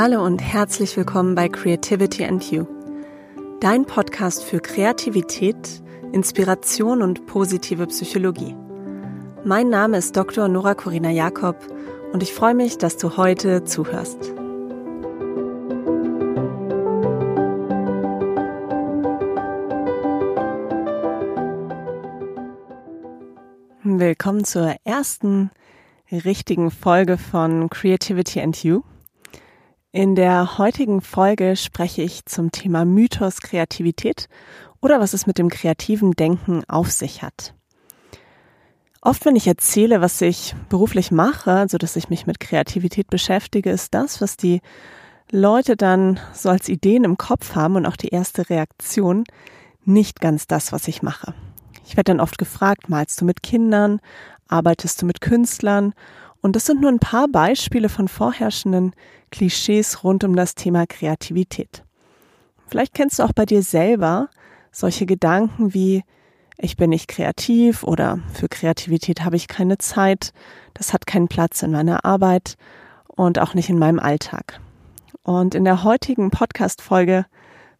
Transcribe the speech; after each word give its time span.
Hallo 0.00 0.24
und 0.24 0.38
herzlich 0.38 0.96
willkommen 0.96 1.34
bei 1.34 1.48
Creativity 1.48 2.24
and 2.24 2.52
You, 2.52 2.68
dein 3.58 3.84
Podcast 3.84 4.44
für 4.44 4.60
Kreativität, 4.60 5.82
Inspiration 6.12 7.02
und 7.02 7.26
positive 7.26 7.84
Psychologie. 7.88 8.54
Mein 9.44 9.70
Name 9.70 9.96
ist 9.96 10.16
Dr. 10.16 10.46
Nora 10.46 10.76
Corina 10.76 11.10
Jakob 11.10 11.56
und 12.12 12.22
ich 12.22 12.32
freue 12.32 12.54
mich, 12.54 12.78
dass 12.78 12.96
du 12.96 13.16
heute 13.16 13.64
zuhörst. 13.64 14.20
Willkommen 23.82 24.44
zur 24.44 24.76
ersten 24.84 25.50
richtigen 26.12 26.70
Folge 26.70 27.18
von 27.18 27.68
Creativity 27.68 28.40
and 28.40 28.62
You. 28.62 28.82
In 29.90 30.14
der 30.14 30.58
heutigen 30.58 31.00
Folge 31.00 31.56
spreche 31.56 32.02
ich 32.02 32.26
zum 32.26 32.52
Thema 32.52 32.84
Mythos 32.84 33.40
Kreativität 33.40 34.28
oder 34.82 35.00
was 35.00 35.14
es 35.14 35.26
mit 35.26 35.38
dem 35.38 35.48
kreativen 35.48 36.12
Denken 36.12 36.62
auf 36.68 36.90
sich 36.90 37.22
hat. 37.22 37.54
Oft, 39.00 39.24
wenn 39.24 39.34
ich 39.34 39.46
erzähle, 39.46 40.02
was 40.02 40.20
ich 40.20 40.54
beruflich 40.68 41.10
mache, 41.10 41.52
also 41.52 41.78
dass 41.78 41.96
ich 41.96 42.10
mich 42.10 42.26
mit 42.26 42.38
Kreativität 42.38 43.08
beschäftige, 43.08 43.70
ist 43.70 43.94
das, 43.94 44.20
was 44.20 44.36
die 44.36 44.60
Leute 45.30 45.74
dann 45.74 46.20
so 46.34 46.50
als 46.50 46.68
Ideen 46.68 47.04
im 47.04 47.16
Kopf 47.16 47.54
haben 47.54 47.76
und 47.76 47.86
auch 47.86 47.96
die 47.96 48.08
erste 48.08 48.50
Reaktion, 48.50 49.24
nicht 49.86 50.20
ganz 50.20 50.46
das, 50.46 50.70
was 50.70 50.86
ich 50.86 51.02
mache. 51.02 51.32
Ich 51.86 51.96
werde 51.96 52.12
dann 52.12 52.20
oft 52.20 52.36
gefragt, 52.36 52.90
malst 52.90 53.22
du 53.22 53.24
mit 53.24 53.42
Kindern, 53.42 54.00
arbeitest 54.48 55.00
du 55.00 55.06
mit 55.06 55.22
Künstlern? 55.22 55.94
Und 56.40 56.56
das 56.56 56.66
sind 56.66 56.80
nur 56.80 56.90
ein 56.90 57.00
paar 57.00 57.28
Beispiele 57.28 57.88
von 57.88 58.08
vorherrschenden 58.08 58.94
Klischees 59.30 60.04
rund 60.04 60.24
um 60.24 60.36
das 60.36 60.54
Thema 60.54 60.86
Kreativität. 60.86 61.84
Vielleicht 62.66 62.94
kennst 62.94 63.18
du 63.18 63.22
auch 63.24 63.32
bei 63.32 63.46
dir 63.46 63.62
selber 63.62 64.28
solche 64.70 65.06
Gedanken 65.06 65.74
wie 65.74 66.04
ich 66.60 66.76
bin 66.76 66.90
nicht 66.90 67.08
kreativ 67.08 67.84
oder 67.84 68.18
für 68.32 68.48
Kreativität 68.48 69.24
habe 69.24 69.36
ich 69.36 69.46
keine 69.46 69.78
Zeit, 69.78 70.32
das 70.74 70.92
hat 70.92 71.06
keinen 71.06 71.28
Platz 71.28 71.62
in 71.62 71.70
meiner 71.70 72.04
Arbeit 72.04 72.56
und 73.06 73.38
auch 73.38 73.54
nicht 73.54 73.68
in 73.68 73.78
meinem 73.78 74.00
Alltag. 74.00 74.60
Und 75.22 75.54
in 75.54 75.64
der 75.64 75.84
heutigen 75.84 76.30
Podcast-Folge 76.30 77.26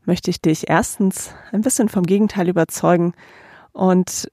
möchte 0.05 0.31
ich 0.31 0.41
dich 0.41 0.69
erstens 0.69 1.35
ein 1.51 1.61
bisschen 1.61 1.89
vom 1.89 2.05
Gegenteil 2.05 2.49
überzeugen 2.49 3.15
und 3.73 4.31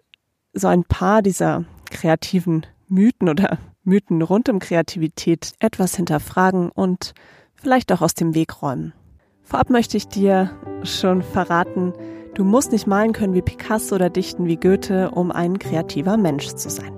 so 0.53 0.67
ein 0.67 0.83
paar 0.83 1.23
dieser 1.23 1.65
kreativen 1.89 2.67
Mythen 2.87 3.29
oder 3.29 3.57
Mythen 3.85 4.21
rund 4.23 4.49
um 4.49 4.59
Kreativität 4.59 5.53
etwas 5.59 5.95
hinterfragen 5.95 6.71
und 6.71 7.13
vielleicht 7.53 7.91
auch 7.91 8.01
aus 8.01 8.15
dem 8.15 8.33
Weg 8.33 8.61
räumen. 8.61 8.93
Vorab 9.43 9.69
möchte 9.69 9.95
ich 9.95 10.07
dir 10.07 10.49
schon 10.83 11.21
verraten, 11.21 11.93
du 12.33 12.43
musst 12.43 12.71
nicht 12.71 12.87
malen 12.87 13.13
können 13.13 13.35
wie 13.35 13.43
Picasso 13.43 13.95
oder 13.95 14.09
dichten 14.09 14.47
wie 14.47 14.57
Goethe, 14.57 15.11
um 15.11 15.31
ein 15.31 15.59
kreativer 15.59 16.17
Mensch 16.17 16.47
zu 16.47 16.69
sein. 16.69 16.93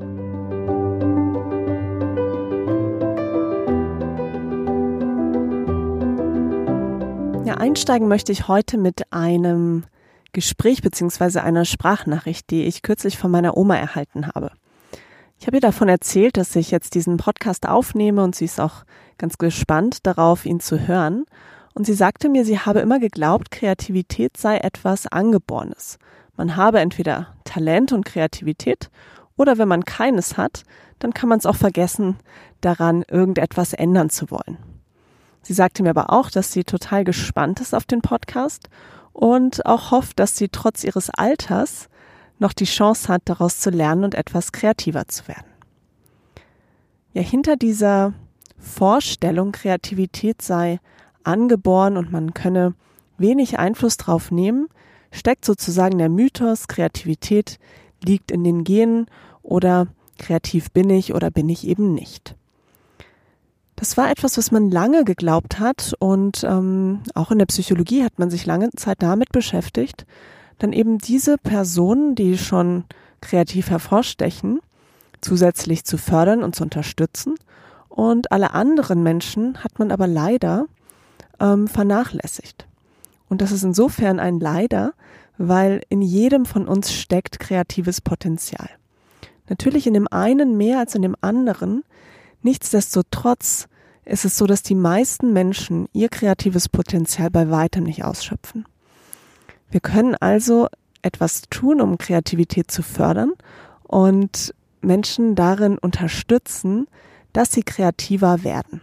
Ja, 7.45 7.55
einsteigen 7.55 8.07
möchte 8.07 8.31
ich 8.31 8.47
heute 8.47 8.77
mit 8.77 9.11
einem 9.11 9.83
Gespräch 10.31 10.81
bzw. 10.81 11.39
einer 11.39 11.65
Sprachnachricht, 11.65 12.49
die 12.49 12.63
ich 12.63 12.81
kürzlich 12.81 13.17
von 13.17 13.29
meiner 13.29 13.57
Oma 13.57 13.75
erhalten 13.75 14.27
habe. 14.27 14.51
Ich 15.39 15.45
habe 15.45 15.57
ihr 15.57 15.61
davon 15.61 15.87
erzählt, 15.87 16.37
dass 16.37 16.55
ich 16.55 16.71
jetzt 16.71 16.95
diesen 16.95 17.17
Podcast 17.17 17.67
aufnehme 17.67 18.23
und 18.23 18.35
sie 18.35 18.45
ist 18.45 18.59
auch 18.59 18.83
ganz 19.17 19.37
gespannt 19.37 20.05
darauf, 20.05 20.45
ihn 20.45 20.59
zu 20.59 20.87
hören. 20.87 21.25
Und 21.73 21.85
sie 21.85 21.93
sagte 21.93 22.27
mir, 22.27 22.43
sie 22.43 22.59
habe 22.59 22.79
immer 22.79 22.99
geglaubt, 22.99 23.51
Kreativität 23.51 24.35
sei 24.35 24.57
etwas 24.57 25.05
Angeborenes. 25.05 25.99
Man 26.35 26.55
habe 26.55 26.79
entweder 26.79 27.35
Talent 27.43 27.91
und 27.91 28.03
Kreativität 28.03 28.89
oder 29.35 29.59
wenn 29.59 29.67
man 29.67 29.85
keines 29.85 30.37
hat, 30.37 30.63
dann 30.99 31.13
kann 31.13 31.29
man 31.29 31.37
es 31.37 31.45
auch 31.45 31.55
vergessen, 31.55 32.17
daran 32.61 33.03
irgendetwas 33.07 33.73
ändern 33.73 34.09
zu 34.09 34.31
wollen. 34.31 34.57
Sie 35.43 35.53
sagte 35.53 35.83
mir 35.83 35.91
aber 35.91 36.11
auch, 36.11 36.31
dass 36.31 36.51
sie 36.51 36.63
total 36.63 37.03
gespannt 37.03 37.61
ist 37.61 37.75
auf 37.75 37.85
den 37.85 38.01
Podcast 38.01 38.69
und 39.13 39.65
auch 39.67 39.91
hofft, 39.91 40.19
dass 40.19 40.35
sie 40.35 40.49
trotz 40.49 40.83
ihres 40.83 41.11
Alters 41.11 41.89
noch 42.39 42.53
die 42.53 42.65
Chance 42.65 43.07
hat, 43.07 43.23
daraus 43.25 43.59
zu 43.59 43.69
lernen 43.69 44.03
und 44.03 44.15
etwas 44.15 44.51
kreativer 44.51 45.07
zu 45.07 45.27
werden. 45.27 45.45
Ja, 47.13 47.21
hinter 47.21 47.55
dieser 47.55 48.13
Vorstellung, 48.57 49.51
Kreativität 49.51 50.41
sei 50.41 50.79
angeboren 51.23 51.97
und 51.97 52.11
man 52.11 52.33
könne 52.33 52.73
wenig 53.17 53.59
Einfluss 53.59 53.97
drauf 53.97 54.31
nehmen, 54.31 54.67
steckt 55.11 55.45
sozusagen 55.45 55.97
der 55.97 56.09
Mythos, 56.09 56.67
Kreativität 56.67 57.59
liegt 58.03 58.31
in 58.31 58.43
den 58.43 58.63
Genen 58.63 59.07
oder 59.41 59.87
kreativ 60.17 60.71
bin 60.71 60.89
ich 60.89 61.13
oder 61.13 61.31
bin 61.31 61.49
ich 61.49 61.67
eben 61.67 61.93
nicht. 61.93 62.35
Das 63.75 63.95
war 63.95 64.09
etwas, 64.09 64.37
was 64.37 64.51
man 64.51 64.71
lange 64.71 65.03
geglaubt 65.03 65.59
hat 65.59 65.93
und 65.99 66.43
ähm, 66.43 67.01
auch 67.13 67.31
in 67.31 67.37
der 67.37 67.45
Psychologie 67.45 68.03
hat 68.03 68.17
man 68.17 68.31
sich 68.31 68.45
lange 68.45 68.71
Zeit 68.71 69.03
damit 69.03 69.31
beschäftigt, 69.31 70.05
dann 70.59 70.73
eben 70.73 70.97
diese 70.97 71.37
Personen, 71.37 72.15
die 72.15 72.37
schon 72.37 72.85
kreativ 73.21 73.69
hervorstechen, 73.69 74.59
zusätzlich 75.21 75.83
zu 75.85 75.97
fördern 75.97 76.43
und 76.43 76.55
zu 76.55 76.63
unterstützen. 76.63 77.35
Und 77.89 78.31
alle 78.31 78.53
anderen 78.53 79.03
Menschen 79.03 79.63
hat 79.63 79.79
man 79.79 79.91
aber 79.91 80.07
leider 80.07 80.65
ähm, 81.39 81.67
vernachlässigt. 81.67 82.67
Und 83.29 83.41
das 83.41 83.51
ist 83.51 83.63
insofern 83.63 84.19
ein 84.19 84.39
Leider, 84.39 84.93
weil 85.37 85.81
in 85.89 86.01
jedem 86.01 86.45
von 86.45 86.67
uns 86.67 86.91
steckt 86.93 87.39
kreatives 87.39 88.01
Potenzial. 88.01 88.69
Natürlich 89.49 89.87
in 89.87 89.93
dem 89.93 90.07
einen 90.07 90.57
mehr 90.57 90.79
als 90.79 90.95
in 90.95 91.01
dem 91.01 91.15
anderen. 91.21 91.83
Nichtsdestotrotz 92.41 93.67
ist 94.05 94.25
es 94.25 94.37
so, 94.37 94.47
dass 94.47 94.63
die 94.63 94.75
meisten 94.75 95.33
Menschen 95.33 95.87
ihr 95.93 96.09
kreatives 96.09 96.69
Potenzial 96.69 97.29
bei 97.29 97.49
weitem 97.49 97.83
nicht 97.83 98.03
ausschöpfen. 98.03 98.65
Wir 99.69 99.79
können 99.79 100.15
also 100.15 100.67
etwas 101.01 101.43
tun, 101.49 101.81
um 101.81 101.97
Kreativität 101.97 102.71
zu 102.71 102.83
fördern 102.83 103.33
und 103.83 104.53
Menschen 104.81 105.35
darin 105.35 105.77
unterstützen, 105.77 106.87
dass 107.33 107.51
sie 107.51 107.63
kreativer 107.63 108.43
werden. 108.43 108.81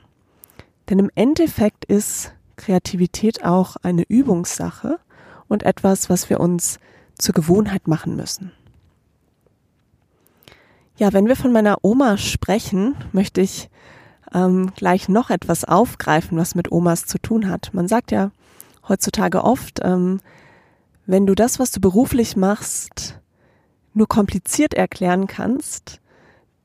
Denn 0.89 0.99
im 0.99 1.11
Endeffekt 1.15 1.85
ist 1.87 2.33
Kreativität 2.57 3.45
auch 3.45 3.77
eine 3.83 4.05
Übungssache 4.09 4.99
und 5.49 5.63
etwas, 5.63 6.11
was 6.11 6.31
wir 6.31 6.41
uns 6.41 6.79
zur 7.17 7.35
Gewohnheit 7.35 7.89
machen 7.89 8.17
müssen. 8.17 8.53
Ja, 10.97 11.13
wenn 11.13 11.27
wir 11.27 11.37
von 11.37 11.53
meiner 11.53 11.79
Oma 11.83 12.17
sprechen, 12.19 12.95
möchte 13.13 13.41
ich 13.41 13.69
ähm, 14.33 14.73
gleich 14.77 15.09
noch 15.09 15.31
etwas 15.31 15.65
aufgreifen, 15.65 16.39
was 16.39 16.55
mit 16.55 16.71
Omas 16.71 17.07
zu 17.07 17.19
tun 17.19 17.49
hat. 17.49 17.73
Man 17.73 17.89
sagt 17.89 18.13
ja 18.13 18.31
heutzutage 18.89 19.43
oft, 19.43 19.81
ähm, 19.83 20.21
wenn 21.07 21.27
du 21.27 21.35
das, 21.35 21.59
was 21.59 21.71
du 21.71 21.81
beruflich 21.81 22.37
machst, 22.37 23.21
nur 23.93 24.09
kompliziert 24.09 24.75
erklären 24.75 25.27
kannst, 25.27 26.01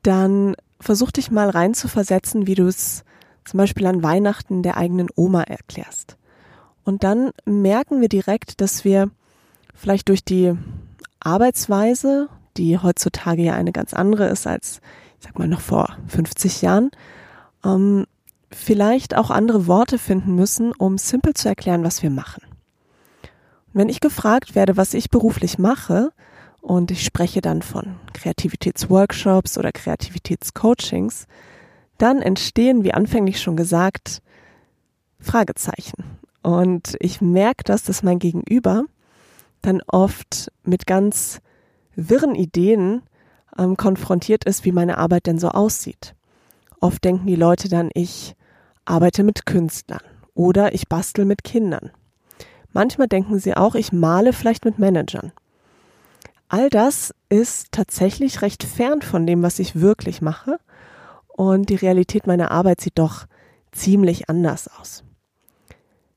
dann 0.02 0.56
versuch 0.80 1.10
dich 1.10 1.30
mal 1.30 1.50
reinzuversetzen, 1.50 2.46
wie 2.46 2.54
du 2.54 2.66
es 2.66 3.04
zum 3.44 3.58
Beispiel 3.58 3.86
an 3.86 4.02
Weihnachten 4.02 4.62
der 4.62 4.76
eigenen 4.76 5.08
Oma 5.14 5.42
erklärst. 5.42 6.16
Und 6.84 7.04
dann 7.04 7.30
merken 7.44 8.00
wir 8.00 8.08
direkt, 8.08 8.60
dass 8.60 8.84
wir 8.84 9.10
vielleicht 9.74 10.08
durch 10.08 10.24
die 10.24 10.54
Arbeitsweise, 11.20 12.28
die 12.56 12.78
heutzutage 12.78 13.42
ja 13.42 13.54
eine 13.54 13.72
ganz 13.72 13.92
andere 13.94 14.28
ist 14.28 14.46
als, 14.46 14.80
ich 15.18 15.26
sag 15.26 15.38
mal, 15.38 15.48
noch 15.48 15.60
vor 15.60 15.96
50 16.08 16.62
Jahren, 16.62 16.90
ähm, 17.64 18.06
vielleicht 18.50 19.16
auch 19.16 19.30
andere 19.30 19.66
Worte 19.66 19.98
finden 19.98 20.34
müssen, 20.34 20.72
um 20.72 20.98
simpel 20.98 21.34
zu 21.34 21.48
erklären, 21.48 21.84
was 21.84 22.02
wir 22.02 22.10
machen. 22.10 22.42
Wenn 23.72 23.88
ich 23.88 24.00
gefragt 24.00 24.54
werde, 24.54 24.76
was 24.76 24.94
ich 24.94 25.10
beruflich 25.10 25.58
mache, 25.58 26.12
und 26.60 26.90
ich 26.90 27.04
spreche 27.04 27.40
dann 27.40 27.62
von 27.62 27.96
Kreativitätsworkshops 28.12 29.56
oder 29.58 29.72
Kreativitätscoachings, 29.72 31.26
dann 31.98 32.22
entstehen, 32.22 32.84
wie 32.84 32.94
anfänglich 32.94 33.40
schon 33.40 33.56
gesagt, 33.56 34.22
Fragezeichen. 35.18 36.04
Und 36.42 36.96
ich 37.00 37.20
merke 37.20 37.64
das, 37.64 37.82
dass 37.82 38.02
mein 38.02 38.18
Gegenüber 38.18 38.84
dann 39.62 39.82
oft 39.86 40.50
mit 40.64 40.86
ganz 40.86 41.40
wirren 41.94 42.34
Ideen 42.34 43.02
ähm, 43.58 43.76
konfrontiert 43.76 44.44
ist, 44.44 44.64
wie 44.64 44.72
meine 44.72 44.96
Arbeit 44.96 45.26
denn 45.26 45.38
so 45.38 45.48
aussieht. 45.48 46.14
Oft 46.80 47.04
denken 47.04 47.26
die 47.26 47.36
Leute 47.36 47.68
dann, 47.68 47.90
ich 47.92 48.34
arbeite 48.86 49.22
mit 49.22 49.44
Künstlern 49.44 50.00
oder 50.34 50.74
ich 50.74 50.88
bastel 50.88 51.26
mit 51.26 51.44
Kindern 51.44 51.90
Manchmal 52.72 53.08
denken 53.08 53.38
sie 53.38 53.56
auch, 53.56 53.74
ich 53.74 53.92
male 53.92 54.32
vielleicht 54.32 54.64
mit 54.64 54.78
Managern. 54.78 55.32
All 56.48 56.68
das 56.68 57.14
ist 57.28 57.72
tatsächlich 57.72 58.42
recht 58.42 58.64
fern 58.64 59.02
von 59.02 59.26
dem, 59.26 59.42
was 59.42 59.58
ich 59.58 59.80
wirklich 59.80 60.20
mache. 60.20 60.58
Und 61.28 61.68
die 61.68 61.76
Realität 61.76 62.26
meiner 62.26 62.50
Arbeit 62.50 62.80
sieht 62.80 62.98
doch 62.98 63.26
ziemlich 63.72 64.28
anders 64.28 64.68
aus. 64.68 65.04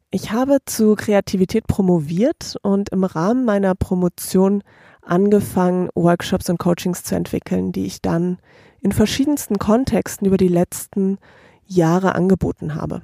Ich 0.09 0.31
habe 0.31 0.57
zu 0.65 0.95
Kreativität 0.95 1.65
promoviert 1.67 2.57
und 2.61 2.89
im 2.89 3.03
Rahmen 3.03 3.45
meiner 3.45 3.73
Promotion 3.73 4.63
angefangen, 5.01 5.89
Workshops 5.95 6.49
und 6.49 6.59
Coachings 6.59 7.03
zu 7.03 7.15
entwickeln, 7.15 7.71
die 7.71 7.85
ich 7.85 8.01
dann 8.01 8.37
in 8.81 8.91
verschiedensten 8.91 9.57
Kontexten 9.57 10.27
über 10.27 10.37
die 10.37 10.49
letzten 10.49 11.17
Jahre 11.65 12.15
angeboten 12.15 12.75
habe. 12.75 13.01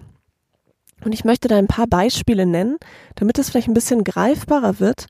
Und 1.03 1.13
ich 1.13 1.23
möchte 1.23 1.47
da 1.47 1.57
ein 1.57 1.67
paar 1.67 1.87
Beispiele 1.87 2.45
nennen, 2.45 2.77
damit 3.15 3.39
es 3.39 3.49
vielleicht 3.49 3.67
ein 3.67 3.73
bisschen 3.73 4.03
greifbarer 4.03 4.79
wird, 4.79 5.07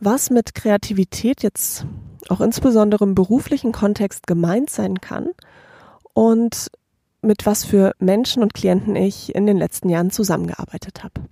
was 0.00 0.30
mit 0.30 0.54
Kreativität 0.54 1.42
jetzt 1.42 1.84
auch 2.28 2.40
insbesondere 2.40 3.04
im 3.04 3.14
beruflichen 3.14 3.72
Kontext 3.72 4.26
gemeint 4.26 4.70
sein 4.70 5.00
kann 5.00 5.28
und 6.14 6.68
mit 7.20 7.46
was 7.46 7.64
für 7.64 7.94
Menschen 7.98 8.42
und 8.42 8.54
Klienten 8.54 8.96
ich 8.96 9.34
in 9.34 9.46
den 9.46 9.56
letzten 9.56 9.88
Jahren 9.88 10.10
zusammengearbeitet 10.10 11.02
habe. 11.02 11.22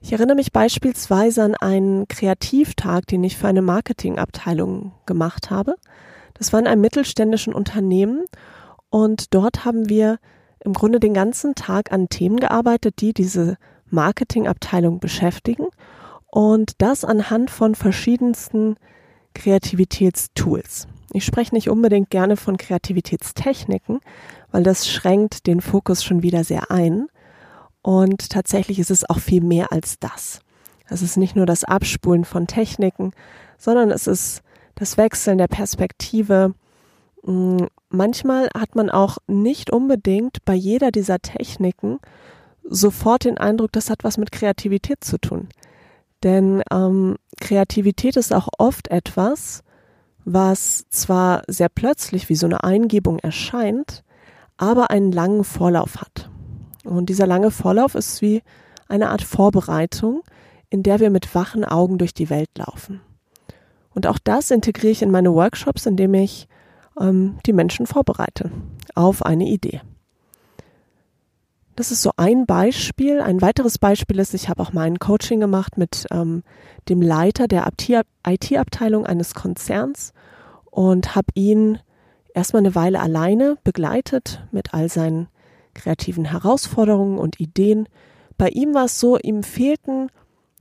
Ich 0.00 0.12
erinnere 0.12 0.36
mich 0.36 0.52
beispielsweise 0.52 1.44
an 1.44 1.54
einen 1.54 2.08
Kreativtag, 2.08 3.06
den 3.06 3.22
ich 3.22 3.36
für 3.36 3.48
eine 3.48 3.62
Marketingabteilung 3.62 4.92
gemacht 5.06 5.50
habe. 5.50 5.76
Das 6.34 6.52
war 6.52 6.60
in 6.60 6.66
einem 6.66 6.80
mittelständischen 6.80 7.54
Unternehmen 7.54 8.24
und 8.90 9.32
dort 9.32 9.64
haben 9.64 9.88
wir 9.88 10.18
im 10.64 10.72
Grunde 10.72 11.00
den 11.00 11.14
ganzen 11.14 11.54
Tag 11.54 11.92
an 11.92 12.08
Themen 12.08 12.38
gearbeitet, 12.38 13.00
die 13.00 13.12
diese 13.12 13.56
Marketingabteilung 13.90 15.00
beschäftigen 15.00 15.66
und 16.26 16.72
das 16.78 17.04
anhand 17.04 17.50
von 17.50 17.74
verschiedensten 17.74 18.76
Kreativitätstools. 19.34 20.88
Ich 21.12 21.24
spreche 21.24 21.54
nicht 21.54 21.68
unbedingt 21.68 22.10
gerne 22.10 22.36
von 22.36 22.56
Kreativitätstechniken, 22.56 24.00
weil 24.50 24.62
das 24.62 24.88
schränkt 24.88 25.46
den 25.46 25.60
Fokus 25.60 26.02
schon 26.02 26.22
wieder 26.22 26.42
sehr 26.42 26.70
ein. 26.70 27.08
Und 27.82 28.30
tatsächlich 28.30 28.78
ist 28.78 28.90
es 28.90 29.08
auch 29.08 29.18
viel 29.18 29.42
mehr 29.42 29.72
als 29.72 29.98
das. 29.98 30.40
Es 30.88 31.02
ist 31.02 31.16
nicht 31.16 31.36
nur 31.36 31.46
das 31.46 31.64
Abspulen 31.64 32.24
von 32.24 32.46
Techniken, 32.46 33.12
sondern 33.58 33.90
es 33.90 34.06
ist 34.06 34.42
das 34.74 34.96
Wechseln 34.96 35.38
der 35.38 35.48
Perspektive. 35.48 36.54
Mm, 37.24 37.66
manchmal 37.88 38.48
hat 38.56 38.74
man 38.74 38.90
auch 38.90 39.18
nicht 39.26 39.70
unbedingt 39.72 40.44
bei 40.44 40.54
jeder 40.54 40.90
dieser 40.90 41.20
Techniken 41.20 41.98
sofort 42.64 43.24
den 43.24 43.38
Eindruck, 43.38 43.72
das 43.72 43.90
hat 43.90 44.04
was 44.04 44.18
mit 44.18 44.32
Kreativität 44.32 45.04
zu 45.04 45.18
tun. 45.18 45.48
Denn 46.22 46.62
ähm, 46.70 47.16
Kreativität 47.40 48.16
ist 48.16 48.32
auch 48.32 48.48
oft 48.58 48.88
etwas, 48.88 49.62
was 50.24 50.88
zwar 50.88 51.42
sehr 51.48 51.68
plötzlich 51.68 52.28
wie 52.28 52.36
so 52.36 52.46
eine 52.46 52.62
Eingebung 52.62 53.18
erscheint, 53.18 54.04
aber 54.56 54.90
einen 54.90 55.10
langen 55.10 55.42
Vorlauf 55.42 56.00
hat. 56.00 56.30
Und 56.84 57.08
dieser 57.08 57.26
lange 57.26 57.50
Vorlauf 57.50 57.94
ist 57.94 58.22
wie 58.22 58.42
eine 58.88 59.10
Art 59.10 59.22
Vorbereitung, 59.22 60.22
in 60.70 60.82
der 60.82 61.00
wir 61.00 61.10
mit 61.10 61.34
wachen 61.34 61.64
Augen 61.64 61.98
durch 61.98 62.14
die 62.14 62.30
Welt 62.30 62.50
laufen. 62.56 63.00
Und 63.94 64.06
auch 64.06 64.18
das 64.18 64.50
integriere 64.50 64.92
ich 64.92 65.02
in 65.02 65.10
meine 65.10 65.34
Workshops, 65.34 65.86
indem 65.86 66.14
ich 66.14 66.48
ähm, 67.00 67.38
die 67.46 67.52
Menschen 67.52 67.86
vorbereite 67.86 68.50
auf 68.94 69.24
eine 69.24 69.48
Idee. 69.48 69.80
Das 71.74 71.90
ist 71.90 72.02
so 72.02 72.12
ein 72.16 72.44
Beispiel. 72.44 73.20
Ein 73.20 73.40
weiteres 73.40 73.78
Beispiel 73.78 74.18
ist, 74.18 74.34
ich 74.34 74.48
habe 74.48 74.62
auch 74.62 74.72
mal 74.72 74.82
ein 74.82 74.98
Coaching 74.98 75.40
gemacht 75.40 75.78
mit 75.78 76.06
ähm, 76.10 76.42
dem 76.88 77.00
Leiter 77.00 77.48
der 77.48 77.66
IT-Abteilung 78.26 79.06
eines 79.06 79.34
Konzerns 79.34 80.12
und 80.70 81.14
habe 81.14 81.28
ihn 81.34 81.78
erstmal 82.34 82.60
eine 82.60 82.74
Weile 82.74 83.00
alleine 83.00 83.56
begleitet 83.64 84.44
mit 84.52 84.74
all 84.74 84.90
seinen 84.90 85.28
kreativen 85.74 86.26
Herausforderungen 86.26 87.18
und 87.18 87.40
Ideen. 87.40 87.88
Bei 88.36 88.48
ihm 88.48 88.74
war 88.74 88.84
es 88.84 89.00
so, 89.00 89.18
ihm 89.18 89.42
fehlten 89.42 90.10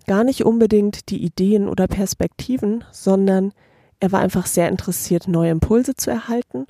gar 0.08 0.24
nicht 0.24 0.46
unbedingt 0.46 1.10
die 1.10 1.24
Ideen 1.24 1.68
oder 1.68 1.88
Perspektiven, 1.88 2.84
sondern 2.92 3.54
er 4.02 4.12
war 4.12 4.20
einfach 4.20 4.48
sehr 4.48 4.68
interessiert, 4.68 5.28
neue 5.28 5.52
Impulse 5.52 5.96
zu 5.96 6.10
erhalten 6.10 6.66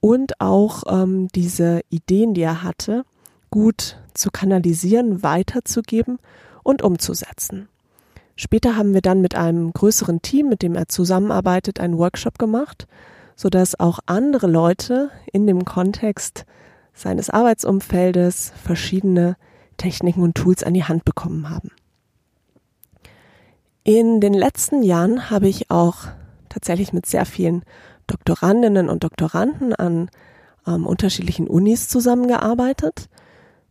und 0.00 0.40
auch 0.40 0.82
ähm, 0.88 1.28
diese 1.28 1.80
Ideen, 1.88 2.34
die 2.34 2.42
er 2.42 2.62
hatte, 2.62 3.04
gut 3.50 3.96
zu 4.12 4.30
kanalisieren, 4.30 5.22
weiterzugeben 5.22 6.18
und 6.64 6.82
umzusetzen. 6.82 7.68
Später 8.36 8.76
haben 8.76 8.92
wir 8.92 9.00
dann 9.00 9.20
mit 9.20 9.36
einem 9.36 9.72
größeren 9.72 10.20
Team, 10.20 10.48
mit 10.48 10.62
dem 10.62 10.74
er 10.74 10.88
zusammenarbeitet, 10.88 11.78
einen 11.78 11.96
Workshop 11.96 12.38
gemacht, 12.38 12.88
sodass 13.36 13.78
auch 13.78 14.00
andere 14.06 14.48
Leute 14.48 15.10
in 15.32 15.46
dem 15.46 15.64
Kontext 15.64 16.44
seines 16.92 17.30
Arbeitsumfeldes 17.30 18.52
verschiedene 18.60 19.36
Techniken 19.76 20.22
und 20.22 20.34
Tools 20.34 20.64
an 20.64 20.74
die 20.74 20.84
Hand 20.84 21.04
bekommen 21.04 21.50
haben. 21.50 21.70
In 23.84 24.20
den 24.20 24.34
letzten 24.34 24.82
Jahren 24.82 25.30
habe 25.30 25.46
ich 25.46 25.70
auch 25.70 26.08
tatsächlich 26.54 26.92
mit 26.92 27.06
sehr 27.06 27.26
vielen 27.26 27.64
Doktorandinnen 28.06 28.88
und 28.88 29.04
Doktoranden 29.04 29.74
an 29.74 30.08
ähm, 30.66 30.86
unterschiedlichen 30.86 31.46
Unis 31.48 31.88
zusammengearbeitet 31.88 33.08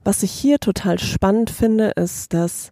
was 0.03 0.23
ich 0.23 0.31
hier 0.31 0.59
total 0.59 0.99
spannend 0.99 1.49
finde, 1.49 1.91
ist, 1.91 2.33
dass 2.33 2.71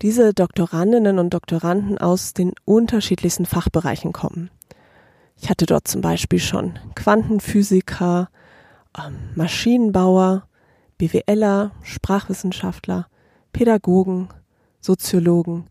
diese 0.00 0.32
Doktorandinnen 0.32 1.18
und 1.18 1.34
Doktoranden 1.34 1.98
aus 1.98 2.32
den 2.32 2.52
unterschiedlichsten 2.64 3.44
Fachbereichen 3.44 4.12
kommen. 4.12 4.50
Ich 5.36 5.50
hatte 5.50 5.66
dort 5.66 5.88
zum 5.88 6.00
Beispiel 6.00 6.38
schon 6.38 6.78
Quantenphysiker, 6.94 8.30
ähm, 8.98 9.16
Maschinenbauer, 9.34 10.46
BWLer, 10.96 11.72
Sprachwissenschaftler, 11.82 13.08
Pädagogen, 13.52 14.28
Soziologen, 14.80 15.66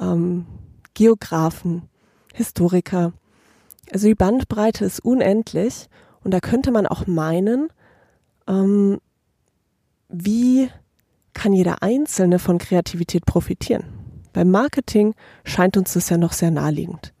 ähm, 0.00 0.46
Geografen, 0.94 1.88
Historiker. 2.34 3.12
Also 3.92 4.06
die 4.06 4.14
Bandbreite 4.14 4.84
ist 4.84 5.00
unendlich 5.00 5.88
und 6.22 6.32
da 6.32 6.40
könnte 6.40 6.70
man 6.70 6.86
auch 6.86 7.06
meinen, 7.06 7.68
ähm, 8.46 9.00
wie 10.08 10.68
kann 11.34 11.52
jeder 11.52 11.82
Einzelne 11.82 12.38
von 12.38 12.58
Kreativität 12.58 13.24
profitieren? 13.24 13.84
Beim 14.32 14.50
Marketing 14.50 15.14
scheint 15.44 15.76
uns 15.76 15.94
das 15.94 16.08
ja 16.10 16.16
noch 16.16 16.32
sehr 16.32 16.50
naheliegend. 16.50 17.12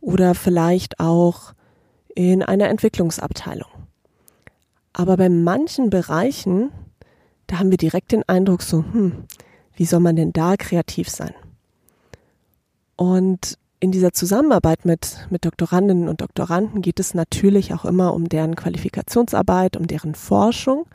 Oder 0.00 0.34
vielleicht 0.34 1.00
auch 1.00 1.52
in 2.14 2.42
einer 2.42 2.68
Entwicklungsabteilung. 2.68 3.68
Aber 4.92 5.16
bei 5.16 5.28
manchen 5.28 5.90
Bereichen, 5.90 6.70
da 7.46 7.58
haben 7.58 7.70
wir 7.70 7.78
direkt 7.78 8.12
den 8.12 8.28
Eindruck 8.28 8.62
so, 8.62 8.78
hm, 8.78 9.24
wie 9.74 9.84
soll 9.84 10.00
man 10.00 10.16
denn 10.16 10.32
da 10.32 10.56
kreativ 10.56 11.08
sein? 11.08 11.34
Und 12.96 13.58
in 13.80 13.92
dieser 13.92 14.12
Zusammenarbeit 14.12 14.84
mit, 14.84 15.26
mit 15.30 15.44
Doktorandinnen 15.44 16.08
und 16.08 16.20
Doktoranden 16.20 16.82
geht 16.82 16.98
es 16.98 17.14
natürlich 17.14 17.72
auch 17.74 17.84
immer 17.84 18.12
um 18.14 18.28
deren 18.28 18.56
Qualifikationsarbeit, 18.56 19.76
um 19.76 19.86
deren 19.86 20.14
Forschung 20.14 20.86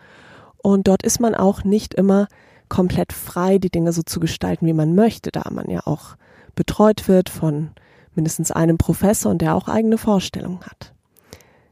und 0.64 0.88
dort 0.88 1.04
ist 1.04 1.20
man 1.20 1.36
auch 1.36 1.64
nicht 1.64 1.94
immer 1.94 2.28
komplett 2.70 3.14
frei, 3.14 3.60
die 3.60 3.70
Dinge 3.70 3.92
so 3.92 4.02
zu 4.02 4.20
gestalten, 4.20 4.66
wie 4.66 4.74
man 4.74 4.96
möchte, 4.96 5.30
da 5.30 5.44
man 5.52 5.70
ja 5.70 5.82
auch 5.86 6.16
betreut 6.56 7.08
wird 7.08 7.30
von 7.30 7.72
mindestens 8.16 8.52
einem 8.52 8.78
Professor 8.78 9.32
und 9.32 9.42
der 9.42 9.56
auch 9.56 9.68
eigene 9.68 9.98
Vorstellungen 9.98 10.62
hat. 10.62 10.94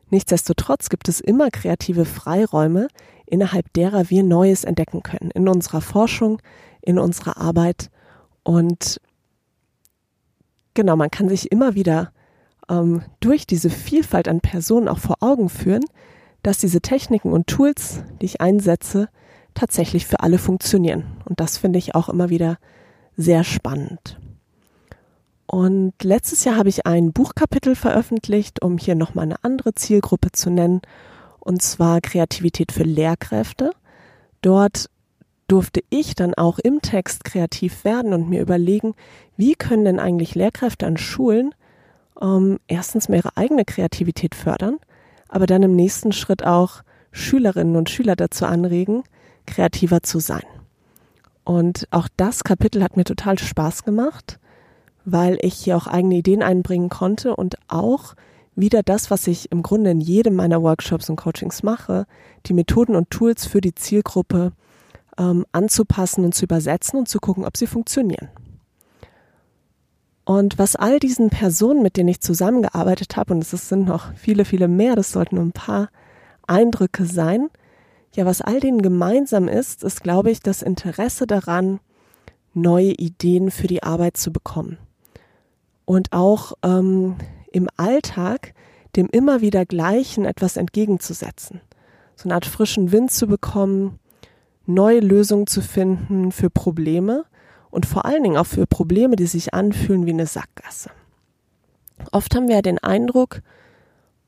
Nichtsdestotrotz 0.10 0.90
gibt 0.90 1.08
es 1.08 1.22
immer 1.22 1.50
kreative 1.50 2.04
Freiräume, 2.04 2.90
innerhalb 3.26 3.72
derer 3.74 4.10
wir 4.10 4.24
Neues 4.24 4.66
entdecken 4.66 5.04
können, 5.04 5.32
in 5.32 5.48
unserer 5.48 5.80
Forschung, 5.80 6.42
in 6.82 7.00
unserer 7.00 7.38
Arbeit. 7.38 7.90
Und 8.44 9.00
genau, 10.74 10.96
man 10.96 11.12
kann 11.12 11.30
sich 11.30 11.52
immer 11.52 11.76
wieder 11.76 12.12
ähm, 12.70 13.04
durch 13.20 13.48
diese 13.48 13.70
Vielfalt 13.70 14.28
an 14.28 14.42
Personen 14.42 14.88
auch 14.88 15.00
vor 15.00 15.18
Augen 15.20 15.50
führen, 15.50 15.86
dass 16.44 16.58
diese 16.58 16.82
Techniken 16.82 17.32
und 17.32 17.48
Tools, 17.48 18.04
die 18.22 18.26
ich 18.26 18.42
einsetze, 18.42 19.10
tatsächlich 19.54 20.08
für 20.08 20.22
alle 20.22 20.38
funktionieren. 20.38 21.04
Und 21.26 21.40
das 21.40 21.58
finde 21.58 21.80
ich 21.80 21.96
auch 21.96 22.10
immer 22.10 22.30
wieder 22.30 22.58
sehr 23.18 23.44
spannend. 23.44 24.20
Und 25.46 25.94
letztes 26.02 26.46
Jahr 26.46 26.56
habe 26.56 26.70
ich 26.70 26.86
ein 26.86 27.12
Buchkapitel 27.12 27.76
veröffentlicht, 27.76 28.62
um 28.62 28.78
hier 28.78 28.96
nochmal 28.96 29.24
eine 29.24 29.44
andere 29.44 29.74
Zielgruppe 29.76 30.32
zu 30.32 30.50
nennen, 30.50 30.82
und 31.40 31.62
zwar 31.62 32.02
Kreativität 32.02 32.72
für 32.72 32.84
Lehrkräfte. 32.84 33.72
Dort 34.42 34.90
durfte 35.52 35.84
ich 35.90 36.16
dann 36.16 36.34
auch 36.34 36.60
im 36.60 36.82
Text 36.82 37.24
kreativ 37.24 37.84
werden 37.84 38.14
und 38.14 38.30
mir 38.30 38.42
überlegen, 38.42 38.94
wie 39.38 39.56
können 39.56 39.86
denn 39.86 40.00
eigentlich 40.00 40.36
Lehrkräfte 40.36 40.88
an 40.88 40.98
Schulen 40.98 41.54
ähm, 42.22 42.60
erstens 42.68 43.10
mehr 43.10 43.20
ihre 43.20 43.38
eigene 43.38 43.66
Kreativität 43.66 44.36
fördern 44.36 44.78
aber 45.32 45.48
dann 45.48 45.64
im 45.64 45.76
nächsten 45.76 46.12
Schritt 46.12 46.46
auch 46.46 46.84
Schülerinnen 47.12 47.78
und 47.78 47.90
Schüler 47.90 48.16
dazu 48.16 48.46
anregen, 48.46 49.04
kreativer 49.48 50.04
zu 50.04 50.20
sein. 50.20 50.44
Und 51.44 51.88
auch 51.90 52.08
das 52.18 52.44
Kapitel 52.44 52.84
hat 52.84 52.98
mir 52.98 53.06
total 53.06 53.40
Spaß 53.40 53.84
gemacht, 53.84 54.40
weil 55.06 55.40
ich 55.42 55.56
hier 55.56 55.78
auch 55.78 55.88
eigene 55.88 56.16
Ideen 56.16 56.44
einbringen 56.44 56.90
konnte 56.90 57.36
und 57.36 57.56
auch 57.68 58.14
wieder 58.56 58.84
das, 58.84 59.10
was 59.10 59.26
ich 59.26 59.52
im 59.52 59.64
Grunde 59.64 59.92
in 59.92 60.02
jedem 60.02 60.36
meiner 60.36 60.62
Workshops 60.62 61.10
und 61.10 61.16
Coachings 61.16 61.64
mache, 61.64 62.06
die 62.46 62.54
Methoden 62.54 62.96
und 62.96 63.10
Tools 63.10 63.46
für 63.46 63.62
die 63.62 63.74
Zielgruppe 63.74 64.52
ähm, 65.22 65.46
anzupassen 65.52 66.26
und 66.26 66.34
zu 66.34 66.46
übersetzen 66.46 66.98
und 67.00 67.08
zu 67.08 67.20
gucken, 67.20 67.46
ob 67.46 67.56
sie 67.56 67.68
funktionieren. 67.68 68.30
Und 70.26 70.58
was 70.58 70.76
all 70.76 71.00
diesen 71.00 71.30
Personen, 71.30 71.84
mit 71.84 71.98
denen 71.98 72.10
ich 72.10 72.22
zusammengearbeitet 72.22 73.16
habe, 73.18 73.34
und 73.34 73.42
es 73.42 73.52
sind 73.70 73.86
noch 73.86 74.14
viele, 74.16 74.46
viele 74.46 74.68
mehr, 74.68 74.96
das 74.96 75.12
sollten 75.12 75.36
nur 75.36 75.46
ein 75.46 75.52
paar 75.52 75.90
Eindrücke 76.48 77.06
sein, 77.06 77.50
ja, 78.14 78.26
was 78.26 78.42
all 78.42 78.60
denen 78.60 78.82
gemeinsam 78.82 79.48
ist, 79.48 79.84
ist, 79.84 80.04
glaube 80.04 80.32
ich, 80.32 80.42
das 80.42 80.62
Interesse 80.62 81.28
daran, 81.28 81.80
neue 82.54 82.92
Ideen 82.92 83.52
für 83.52 83.68
die 83.68 83.84
Arbeit 83.84 84.18
zu 84.18 84.34
bekommen. 84.34 84.78
Und 85.86 86.12
auch 86.12 86.54
ähm, 86.64 87.16
im 87.52 87.70
Alltag 87.78 88.54
dem 88.98 89.08
immer 89.10 89.40
wieder 89.40 89.66
Gleichen 89.66 90.26
etwas 90.26 90.58
entgegenzusetzen. 90.58 91.62
So 92.18 92.26
eine 92.26 92.36
Art 92.36 92.46
frischen 92.46 92.92
Wind 92.92 93.12
zu 93.12 93.28
bekommen, 93.28 94.01
neue 94.66 95.00
Lösungen 95.00 95.48
zu 95.48 95.62
finden 95.62 96.32
für 96.32 96.50
Probleme 96.50 97.26
und 97.70 97.86
vor 97.86 98.06
allen 98.06 98.24
Dingen 98.24 98.38
auch 98.38 98.46
für 98.46 98.68
Probleme, 98.68 99.16
die 99.16 99.26
sich 99.26 99.54
anfühlen 99.54 100.06
wie 100.06 100.12
eine 100.12 100.28
Sackgasse. 100.28 100.92
Oft 102.12 102.36
haben 102.36 102.48
wir 102.48 102.56
ja 102.56 102.62
den 102.62 102.80
Eindruck, 102.80 103.42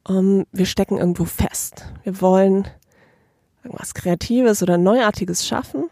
ähm, 0.08 0.46
wir 0.52 0.66
stecken 0.66 0.98
irgendwo 0.98 1.26
fest. 1.26 1.86
Wir 2.04 2.22
wollen 2.22 2.68
irgendwas 3.64 3.94
Kreatives 3.94 4.62
oder 4.62 4.78
Neuartiges 4.78 5.48
schaffen 5.48 5.90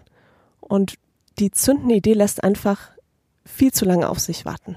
und 0.60 0.96
die 1.40 1.52
zündende 1.52 1.96
Idee 1.96 2.14
lässt 2.14 2.44
einfach 2.44 2.92
viel 3.46 3.72
zu 3.72 3.86
lange 3.86 4.10
auf 4.10 4.20
sich 4.20 4.46
warten. 4.46 4.76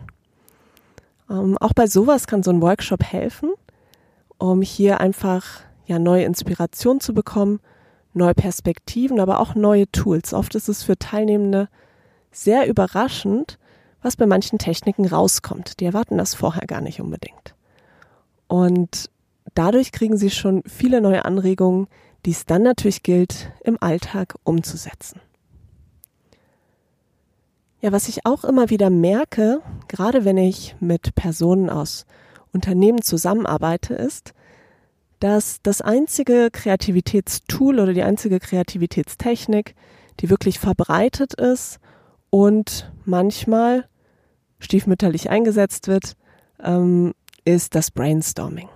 Ähm, 1.28 1.58
auch 1.58 1.72
bei 1.72 1.86
sowas 1.86 2.26
kann 2.26 2.42
so 2.42 2.50
ein 2.50 2.62
Workshop 2.62 3.02
helfen, 3.02 3.50
um 4.38 4.62
hier 4.62 5.00
einfach 5.00 5.60
ja 5.86 5.98
neue 5.98 6.24
Inspiration 6.24 7.00
zu 7.00 7.14
bekommen, 7.14 7.60
neue 8.14 8.34
Perspektiven, 8.34 9.20
aber 9.20 9.40
auch 9.40 9.54
neue 9.54 9.90
Tools. 9.90 10.32
Oft 10.32 10.54
ist 10.54 10.68
es 10.68 10.82
für 10.82 10.98
Teilnehmende 10.98 11.68
sehr 12.30 12.66
überraschend, 12.66 13.58
was 14.02 14.16
bei 14.16 14.26
manchen 14.26 14.58
Techniken 14.58 15.06
rauskommt. 15.06 15.80
Die 15.80 15.84
erwarten 15.84 16.18
das 16.18 16.34
vorher 16.34 16.66
gar 16.66 16.80
nicht 16.80 17.00
unbedingt. 17.00 17.54
Und 18.46 19.10
dadurch 19.54 19.92
kriegen 19.92 20.16
sie 20.16 20.30
schon 20.30 20.62
viele 20.66 21.00
neue 21.00 21.24
Anregungen, 21.24 21.88
die 22.24 22.30
es 22.30 22.46
dann 22.46 22.62
natürlich 22.62 23.02
gilt, 23.02 23.50
im 23.62 23.78
Alltag 23.80 24.34
umzusetzen. 24.44 25.20
Ja, 27.80 27.92
was 27.92 28.08
ich 28.08 28.24
auch 28.24 28.44
immer 28.44 28.70
wieder 28.70 28.88
merke, 28.88 29.60
gerade 29.88 30.24
wenn 30.24 30.38
ich 30.38 30.74
mit 30.80 31.14
Personen 31.14 31.68
aus 31.68 32.06
Unternehmen 32.52 33.02
zusammenarbeite, 33.02 33.94
ist, 33.94 34.32
dass 35.24 35.62
das 35.62 35.80
einzige 35.80 36.50
Kreativitätstool 36.52 37.80
oder 37.80 37.94
die 37.94 38.02
einzige 38.02 38.38
Kreativitätstechnik, 38.40 39.74
die 40.20 40.28
wirklich 40.28 40.58
verbreitet 40.58 41.32
ist 41.32 41.80
und 42.28 42.92
manchmal 43.06 43.88
stiefmütterlich 44.58 45.30
eingesetzt 45.30 45.88
wird, 45.88 46.18
ähm, 46.62 47.14
ist 47.46 47.74
das 47.74 47.90
Brainstorming. 47.90 48.68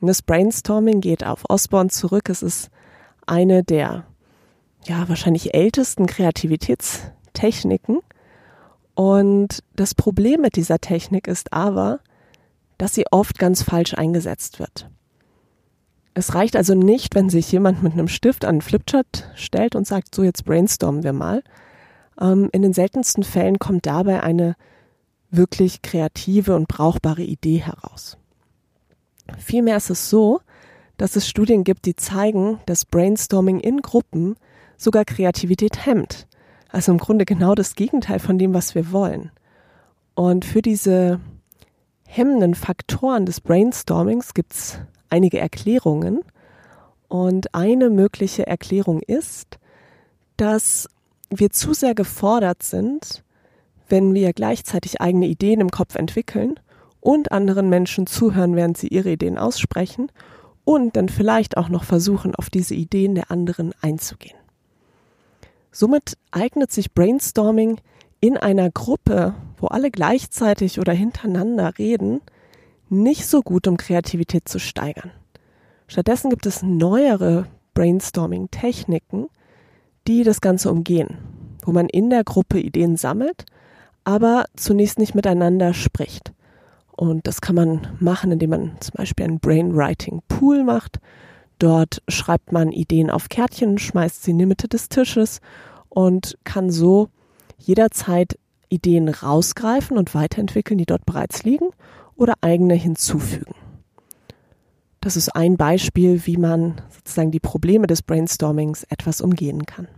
Und 0.00 0.06
das 0.06 0.22
Brainstorming 0.22 1.00
geht 1.00 1.26
auf 1.26 1.42
Osborne 1.48 1.90
zurück. 1.90 2.28
Es 2.28 2.44
ist 2.44 2.70
eine 3.26 3.64
der 3.64 4.06
ja 4.84 5.08
wahrscheinlich 5.08 5.52
ältesten 5.52 6.06
Kreativitätstechniken. 6.06 7.98
Und 8.94 9.64
das 9.74 9.96
Problem 9.96 10.42
mit 10.42 10.54
dieser 10.54 10.78
Technik 10.78 11.26
ist 11.26 11.52
aber, 11.52 11.98
dass 12.76 12.94
sie 12.94 13.06
oft 13.10 13.40
ganz 13.40 13.64
falsch 13.64 13.94
eingesetzt 13.94 14.60
wird. 14.60 14.88
Es 16.18 16.34
reicht 16.34 16.56
also 16.56 16.74
nicht, 16.74 17.14
wenn 17.14 17.30
sich 17.30 17.52
jemand 17.52 17.84
mit 17.84 17.92
einem 17.92 18.08
Stift 18.08 18.44
an 18.44 18.56
einen 18.56 18.60
Flipchart 18.60 19.30
stellt 19.36 19.76
und 19.76 19.86
sagt, 19.86 20.12
so 20.16 20.24
jetzt 20.24 20.44
brainstormen 20.44 21.04
wir 21.04 21.12
mal, 21.12 21.44
ähm, 22.20 22.48
in 22.50 22.62
den 22.62 22.72
seltensten 22.72 23.22
Fällen 23.22 23.60
kommt 23.60 23.86
dabei 23.86 24.20
eine 24.24 24.56
wirklich 25.30 25.80
kreative 25.80 26.56
und 26.56 26.66
brauchbare 26.66 27.22
Idee 27.22 27.58
heraus. 27.58 28.18
Vielmehr 29.38 29.76
ist 29.76 29.90
es 29.90 30.10
so, 30.10 30.40
dass 30.96 31.14
es 31.14 31.28
Studien 31.28 31.62
gibt, 31.62 31.86
die 31.86 31.94
zeigen, 31.94 32.58
dass 32.66 32.84
Brainstorming 32.84 33.60
in 33.60 33.80
Gruppen 33.80 34.34
sogar 34.76 35.04
Kreativität 35.04 35.86
hemmt. 35.86 36.26
Also 36.68 36.90
im 36.90 36.98
Grunde 36.98 37.26
genau 37.26 37.54
das 37.54 37.76
Gegenteil 37.76 38.18
von 38.18 38.38
dem, 38.38 38.54
was 38.54 38.74
wir 38.74 38.90
wollen. 38.90 39.30
Und 40.16 40.44
für 40.44 40.62
diese 40.62 41.20
hemmenden 42.08 42.56
Faktoren 42.56 43.24
des 43.24 43.40
Brainstormings 43.40 44.34
gibt 44.34 44.54
es 44.54 44.80
einige 45.10 45.38
Erklärungen. 45.38 46.20
Und 47.08 47.54
eine 47.54 47.90
mögliche 47.90 48.46
Erklärung 48.46 49.00
ist, 49.00 49.58
dass 50.36 50.88
wir 51.30 51.50
zu 51.50 51.74
sehr 51.74 51.94
gefordert 51.94 52.62
sind, 52.62 53.24
wenn 53.88 54.14
wir 54.14 54.32
gleichzeitig 54.32 55.00
eigene 55.00 55.26
Ideen 55.26 55.60
im 55.60 55.70
Kopf 55.70 55.94
entwickeln 55.94 56.60
und 57.00 57.32
anderen 57.32 57.68
Menschen 57.68 58.06
zuhören, 58.06 58.56
während 58.56 58.76
sie 58.76 58.88
ihre 58.88 59.10
Ideen 59.10 59.38
aussprechen 59.38 60.10
und 60.64 60.96
dann 60.96 61.08
vielleicht 61.08 61.56
auch 61.56 61.70
noch 61.70 61.84
versuchen, 61.84 62.34
auf 62.34 62.50
diese 62.50 62.74
Ideen 62.74 63.14
der 63.14 63.30
anderen 63.30 63.72
einzugehen. 63.80 64.36
Somit 65.72 66.18
eignet 66.30 66.72
sich 66.72 66.92
Brainstorming 66.92 67.80
in 68.20 68.36
einer 68.36 68.70
Gruppe, 68.70 69.34
wo 69.58 69.68
alle 69.68 69.90
gleichzeitig 69.90 70.80
oder 70.80 70.92
hintereinander 70.92 71.78
reden, 71.78 72.20
nicht 72.90 73.26
so 73.26 73.42
gut, 73.42 73.66
um 73.66 73.76
Kreativität 73.76 74.48
zu 74.48 74.58
steigern. 74.58 75.10
Stattdessen 75.86 76.30
gibt 76.30 76.46
es 76.46 76.62
neuere 76.62 77.46
Brainstorming-Techniken, 77.74 79.28
die 80.06 80.22
das 80.22 80.40
Ganze 80.40 80.70
umgehen, 80.70 81.18
wo 81.64 81.72
man 81.72 81.88
in 81.88 82.10
der 82.10 82.24
Gruppe 82.24 82.60
Ideen 82.60 82.96
sammelt, 82.96 83.46
aber 84.04 84.44
zunächst 84.56 84.98
nicht 84.98 85.14
miteinander 85.14 85.74
spricht. 85.74 86.32
Und 86.90 87.26
das 87.26 87.40
kann 87.40 87.54
man 87.54 87.96
machen, 88.00 88.32
indem 88.32 88.50
man 88.50 88.76
zum 88.80 88.94
Beispiel 88.96 89.26
einen 89.26 89.38
Brainwriting 89.38 90.22
Pool 90.28 90.64
macht. 90.64 90.98
Dort 91.58 92.02
schreibt 92.08 92.52
man 92.52 92.72
Ideen 92.72 93.10
auf 93.10 93.28
Kärtchen, 93.28 93.78
schmeißt 93.78 94.24
sie 94.24 94.32
in 94.32 94.38
die 94.38 94.46
Mitte 94.46 94.68
des 94.68 94.88
Tisches 94.88 95.40
und 95.88 96.36
kann 96.44 96.70
so 96.70 97.08
jederzeit 97.58 98.38
Ideen 98.68 99.08
rausgreifen 99.08 99.96
und 99.96 100.14
weiterentwickeln, 100.14 100.78
die 100.78 100.86
dort 100.86 101.06
bereits 101.06 101.44
liegen 101.44 101.68
oder 102.18 102.34
eigene 102.42 102.74
hinzufügen. 102.74 103.54
Das 105.00 105.16
ist 105.16 105.34
ein 105.34 105.56
Beispiel, 105.56 106.26
wie 106.26 106.36
man 106.36 106.82
sozusagen 106.90 107.30
die 107.30 107.40
Probleme 107.40 107.86
des 107.86 108.02
Brainstormings 108.02 108.84
etwas 108.90 109.20
umgehen 109.20 109.64
kann. 109.64 109.88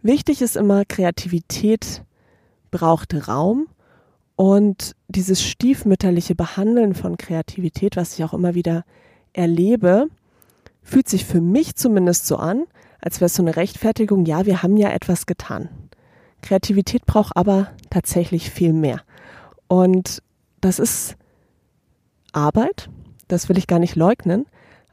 Wichtig 0.00 0.40
ist 0.40 0.56
immer, 0.56 0.84
Kreativität 0.84 2.04
braucht 2.70 3.28
Raum 3.28 3.66
und 4.36 4.94
dieses 5.08 5.42
stiefmütterliche 5.42 6.34
Behandeln 6.34 6.94
von 6.94 7.16
Kreativität, 7.16 7.96
was 7.96 8.16
ich 8.16 8.24
auch 8.24 8.32
immer 8.32 8.54
wieder 8.54 8.84
erlebe, 9.32 10.06
fühlt 10.82 11.08
sich 11.08 11.24
für 11.24 11.40
mich 11.40 11.74
zumindest 11.74 12.26
so 12.26 12.36
an, 12.36 12.64
als 13.00 13.20
wäre 13.20 13.26
es 13.26 13.34
so 13.34 13.42
eine 13.42 13.56
Rechtfertigung, 13.56 14.24
ja, 14.24 14.46
wir 14.46 14.62
haben 14.62 14.76
ja 14.76 14.90
etwas 14.90 15.26
getan. 15.26 15.68
Kreativität 16.42 17.04
braucht 17.06 17.36
aber 17.36 17.72
tatsächlich 17.90 18.50
viel 18.50 18.72
mehr. 18.72 19.00
Und 19.66 20.22
das 20.66 20.78
ist 20.78 21.16
Arbeit, 22.32 22.90
das 23.28 23.48
will 23.48 23.58
ich 23.58 23.66
gar 23.66 23.78
nicht 23.78 23.96
leugnen. 23.96 24.46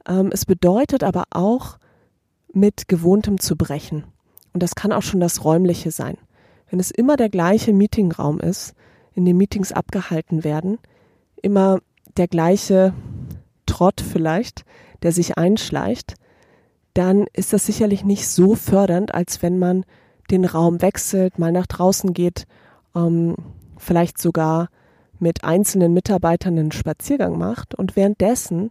Ähm, 0.08 0.30
es 0.32 0.46
bedeutet 0.46 1.04
aber 1.04 1.26
auch, 1.32 1.78
mit 2.54 2.88
Gewohntem 2.88 3.40
zu 3.40 3.56
brechen. 3.56 4.04
Und 4.54 4.62
das 4.62 4.76
kann 4.76 4.92
auch 4.92 5.02
schon 5.02 5.20
das 5.20 5.44
Räumliche 5.44 5.92
sein. 5.92 6.18
Wenn 6.70 6.80
es 6.80 6.92
immer 6.92 7.18
der 7.18 7.30
gleiche 7.30 7.74
Meetingraum 7.74 8.40
ist, 8.40 8.76
in 9.14 9.26
dem 9.26 9.38
Meetings 9.38 9.72
abgehalten 9.72 10.44
werden, 10.44 10.78
immer 11.42 11.80
der 12.16 12.28
gleiche 12.28 12.94
Trott 13.66 14.02
vielleicht, 14.02 14.66
der 15.02 15.12
sich 15.12 15.38
einschleicht, 15.38 16.14
dann 16.94 17.26
ist 17.34 17.54
das 17.54 17.66
sicherlich 17.66 18.04
nicht 18.06 18.28
so 18.28 18.56
fördernd, 18.56 19.14
als 19.14 19.42
wenn 19.42 19.58
man 19.58 19.84
den 20.30 20.46
Raum 20.46 20.82
wechselt, 20.82 21.40
mal 21.40 21.52
nach 21.52 21.66
draußen 21.66 22.14
geht, 22.14 22.46
ähm, 22.96 23.36
vielleicht 23.78 24.20
sogar 24.20 24.70
mit 25.24 25.44
einzelnen 25.44 25.94
Mitarbeitern 25.94 26.60
einen 26.60 26.72
Spaziergang 26.72 27.40
macht 27.40 27.74
und 27.74 27.96
währenddessen 27.96 28.70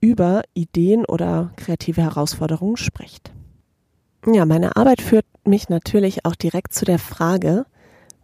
über 0.00 0.42
Ideen 0.54 1.04
oder 1.04 1.52
kreative 1.56 2.02
Herausforderungen 2.02 2.76
spricht. 2.76 3.30
Ja, 4.26 4.44
meine 4.44 4.76
Arbeit 4.76 5.00
führt 5.00 5.26
mich 5.44 5.68
natürlich 5.68 6.24
auch 6.24 6.34
direkt 6.34 6.72
zu 6.72 6.84
der 6.84 6.98
Frage, 6.98 7.66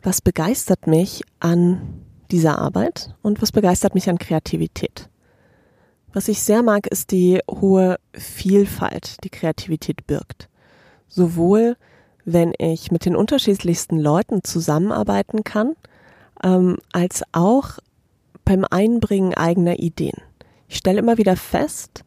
was 0.03 0.21
begeistert 0.21 0.87
mich 0.87 1.23
an 1.39 2.03
dieser 2.31 2.59
Arbeit 2.59 3.15
und 3.23 3.41
was 3.41 3.53
begeistert 3.53 3.95
mich 3.95 4.11
an 4.11 4.19
Kreativität? 4.19 5.09
Was 6.13 6.29
ich 6.29 6.43
sehr 6.43 6.63
mag, 6.63 6.87
ist 6.87 7.13
die 7.13 7.41
hohe 7.49 7.97
Vielfalt, 8.13 9.23
die 9.23 9.31
Kreativität 9.31 10.07
birgt. 10.07 10.49
Sowohl 11.09 11.77
wenn 12.27 12.53
ich 12.59 12.91
mit 12.91 13.05
den 13.07 13.17
unterschiedlichsten 13.17 13.99
Leuten 13.99 14.43
zusammenarbeiten 14.43 15.45
kann, 15.45 15.77
ähm, 16.43 16.79
als 16.93 17.23
auch 17.33 17.79
beim 18.45 18.65
Einbringen 18.71 19.35
eigener 19.35 19.79
Ideen. 19.79 20.21
Ich 20.69 20.77
stelle 20.79 20.99
immer 20.99 21.19
wieder 21.19 21.37
fest, 21.37 22.05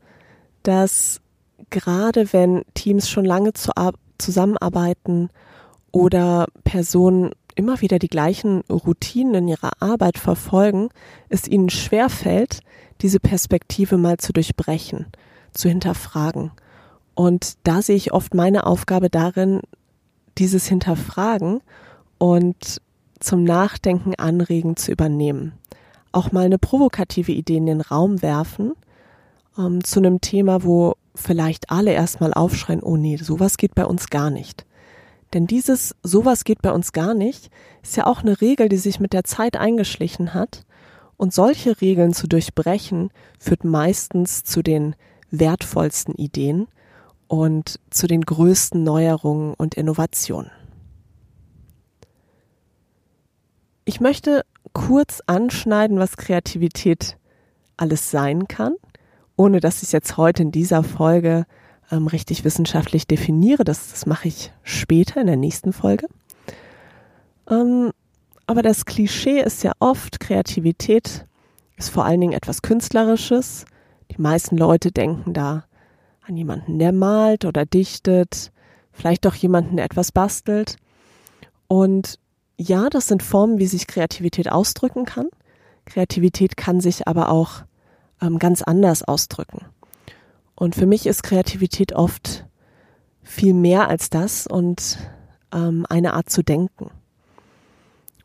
dass 0.64 1.22
gerade 1.70 2.34
wenn 2.34 2.64
Teams 2.74 3.10
schon 3.10 3.26
lange 3.26 3.54
zu, 3.54 3.72
zusammenarbeiten 4.18 5.30
oder 5.92 6.48
Personen 6.64 7.32
immer 7.56 7.82
wieder 7.82 8.00
die 8.00 8.08
gleichen 8.08 8.62
Routinen 8.70 9.36
in 9.36 9.48
ihrer 9.50 9.72
Arbeit 9.82 10.18
verfolgen, 10.18 10.90
es 11.28 11.48
ihnen 11.48 11.70
schwerfällt, 11.70 12.62
diese 13.02 13.20
Perspektive 13.20 13.98
mal 13.98 14.18
zu 14.18 14.34
durchbrechen, 14.34 15.08
zu 15.52 15.68
hinterfragen. 15.68 16.52
Und 17.16 17.58
da 17.64 17.82
sehe 17.82 17.98
ich 17.98 18.14
oft 18.14 18.34
meine 18.34 18.66
Aufgabe 18.66 19.10
darin, 19.10 19.62
dieses 20.38 20.68
Hinterfragen 20.68 21.62
und 22.18 22.82
zum 23.20 23.44
Nachdenken 23.44 24.16
anregen 24.16 24.76
zu 24.76 24.92
übernehmen. 24.92 25.54
Auch 26.12 26.32
mal 26.32 26.46
eine 26.46 26.58
provokative 26.58 27.32
Idee 27.32 27.58
in 27.58 27.66
den 27.66 27.82
Raum 27.82 28.22
werfen 28.22 28.74
ähm, 29.58 29.84
zu 29.84 30.00
einem 30.00 30.22
Thema, 30.22 30.64
wo 30.64 30.96
vielleicht 31.16 31.70
alle 31.70 31.92
erstmal 31.92 32.34
aufschreien, 32.34 32.82
oh 32.82 32.98
nee, 32.98 33.18
sowas 33.18 33.58
geht 33.58 33.76
bei 33.76 33.86
uns 33.86 34.10
gar 34.10 34.30
nicht. 34.30 34.66
Denn 35.34 35.46
dieses 35.46 35.96
sowas 36.02 36.44
geht 36.44 36.62
bei 36.62 36.72
uns 36.72 36.92
gar 36.92 37.14
nicht 37.14 37.52
ist 37.82 37.98
ja 37.98 38.06
auch 38.06 38.22
eine 38.22 38.40
Regel, 38.42 38.70
die 38.70 38.78
sich 38.78 39.00
mit 39.00 39.14
der 39.14 39.24
Zeit 39.24 39.58
eingeschlichen 39.58 40.34
hat. 40.34 40.66
Und 41.18 41.34
solche 41.34 41.82
Regeln 41.82 42.14
zu 42.14 42.28
durchbrechen, 42.28 43.10
führt 43.40 43.64
meistens 43.64 44.44
zu 44.44 44.62
den 44.62 44.96
wertvollsten 45.32 46.16
Ideen 46.16 46.68
und 47.28 47.80
zu 47.90 48.08
den 48.08 48.22
größten 48.22 48.84
Neuerungen 48.84 49.54
und 49.56 49.76
Innovationen. 49.76 50.50
Ich 53.90 54.00
möchte 54.00 54.46
kurz 54.72 55.24
anschneiden, 55.26 55.98
was 55.98 56.16
Kreativität 56.16 57.18
alles 57.76 58.12
sein 58.12 58.48
kann, 58.48 58.76
ohne 59.36 59.62
dass 59.62 59.78
ich 59.78 59.86
es 59.86 59.92
jetzt 59.94 60.16
heute 60.16 60.44
in 60.44 60.52
dieser 60.52 60.84
Folge 60.84 61.48
ähm, 61.92 62.06
richtig 62.06 62.44
wissenschaftlich 62.44 63.08
definiere. 63.08 63.64
Das, 63.64 63.90
das 63.90 64.06
mache 64.06 64.28
ich 64.28 64.52
später 64.62 65.20
in 65.22 65.26
der 65.26 65.38
nächsten 65.38 65.74
Folge. 65.74 66.08
Ähm, 67.50 67.90
aber 68.46 68.62
das 68.62 68.86
Klischee 68.86 69.42
ist 69.42 69.64
ja 69.64 69.72
oft, 69.80 70.20
Kreativität 70.20 71.26
ist 71.76 71.90
vor 71.90 72.06
allen 72.06 72.22
Dingen 72.22 72.34
etwas 72.34 72.62
Künstlerisches. 72.62 73.66
Die 74.12 74.22
meisten 74.22 74.56
Leute 74.56 74.92
denken 74.92 75.34
da 75.34 75.64
an 76.28 76.38
jemanden, 76.38 76.78
der 76.78 76.92
malt 76.92 77.44
oder 77.44 77.66
dichtet, 77.66 78.52
vielleicht 78.92 79.26
auch 79.26 79.34
jemanden, 79.34 79.78
der 79.78 79.86
etwas 79.86 80.12
bastelt. 80.12 80.76
Und 81.68 82.20
ja, 82.60 82.90
das 82.90 83.08
sind 83.08 83.24
Formen, 83.24 83.58
wie 83.58 83.68
sich 83.68 83.88
Kreativität 83.88 84.52
ausdrücken 84.52 85.06
kann. 85.06 85.30
Kreativität 85.86 86.58
kann 86.58 86.82
sich 86.82 87.08
aber 87.08 87.30
auch 87.30 87.64
ähm, 88.22 88.38
ganz 88.38 88.62
anders 88.62 89.02
ausdrücken. 89.02 89.66
Und 90.56 90.76
für 90.76 90.86
mich 90.86 91.06
ist 91.08 91.24
Kreativität 91.24 91.94
oft 91.94 92.46
viel 93.24 93.54
mehr 93.54 93.88
als 93.88 94.10
das 94.10 94.46
und 94.46 95.00
ähm, 95.54 95.86
eine 95.90 96.14
Art 96.14 96.30
zu 96.30 96.44
denken. 96.44 96.92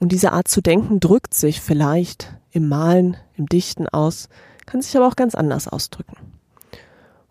Und 0.01 0.11
diese 0.11 0.33
Art 0.33 0.49
zu 0.49 0.61
denken 0.61 0.99
drückt 0.99 1.33
sich 1.33 1.61
vielleicht 1.61 2.35
im 2.51 2.69
Malen, 2.69 3.17
im 3.37 3.47
Dichten 3.47 3.89
aus, 3.89 4.29
kann 4.67 4.83
sich 4.83 4.97
aber 4.97 5.07
auch 5.07 5.17
ganz 5.17 5.37
anders 5.37 5.69
ausdrücken. 5.69 6.17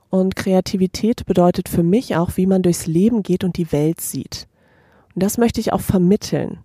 Und 0.10 0.38
Kreativität 0.38 1.26
bedeutet 1.26 1.68
für 1.68 1.84
mich 1.84 2.16
auch, 2.16 2.38
wie 2.38 2.46
man 2.46 2.62
durchs 2.62 2.88
Leben 2.88 3.24
geht 3.24 3.44
und 3.44 3.58
die 3.58 3.74
Welt 3.74 4.00
sieht. 4.00 4.48
Und 5.14 5.22
das 5.22 5.38
möchte 5.38 5.60
ich 5.60 5.74
auch 5.74 5.82
vermitteln, 5.82 6.60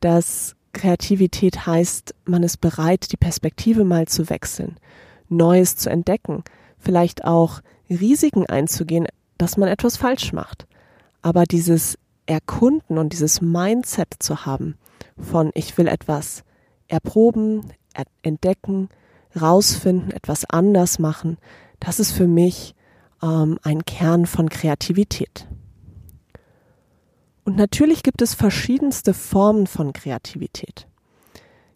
dass 0.00 0.54
Kreativität 0.72 1.66
heißt, 1.66 2.14
man 2.24 2.42
ist 2.42 2.60
bereit, 2.60 3.12
die 3.12 3.16
Perspektive 3.16 3.84
mal 3.84 4.06
zu 4.06 4.30
wechseln, 4.30 4.76
Neues 5.28 5.76
zu 5.76 5.90
entdecken, 5.90 6.44
vielleicht 6.78 7.24
auch 7.24 7.60
Risiken 7.90 8.46
einzugehen, 8.46 9.06
dass 9.38 9.56
man 9.56 9.68
etwas 9.68 9.96
falsch 9.96 10.32
macht. 10.32 10.66
Aber 11.22 11.44
dieses 11.44 11.98
Erkunden 12.26 12.98
und 12.98 13.12
dieses 13.12 13.40
Mindset 13.40 14.14
zu 14.18 14.44
haben 14.46 14.76
von 15.18 15.50
ich 15.54 15.76
will 15.78 15.88
etwas 15.88 16.44
erproben, 16.86 17.72
entdecken, 18.22 18.88
rausfinden, 19.38 20.12
etwas 20.12 20.44
anders 20.48 20.98
machen, 20.98 21.38
das 21.80 22.00
ist 22.00 22.12
für 22.12 22.26
mich 22.26 22.74
ähm, 23.22 23.58
ein 23.62 23.84
Kern 23.84 24.26
von 24.26 24.48
Kreativität. 24.48 25.46
Und 27.48 27.56
natürlich 27.56 28.02
gibt 28.02 28.20
es 28.20 28.34
verschiedenste 28.34 29.14
Formen 29.14 29.66
von 29.66 29.94
Kreativität. 29.94 30.86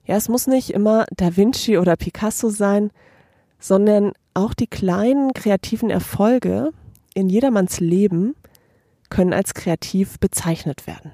Ja, 0.05 0.17
es 0.17 0.29
muss 0.29 0.47
nicht 0.47 0.69
immer 0.69 1.07
Da 1.17 1.35
Vinci 1.35 1.79
oder 1.79 1.97
Picasso 1.97 2.51
sein, 2.51 2.91
sondern 3.59 4.13
auch 4.35 4.53
die 4.53 4.67
kleinen 4.67 5.33
kreativen 5.33 5.89
Erfolge 5.89 6.73
in 7.15 7.31
jedermanns 7.31 7.81
Leben 7.81 8.35
können 9.09 9.33
als 9.33 9.55
kreativ 9.55 10.19
bezeichnet 10.19 10.87
werden. 10.87 11.11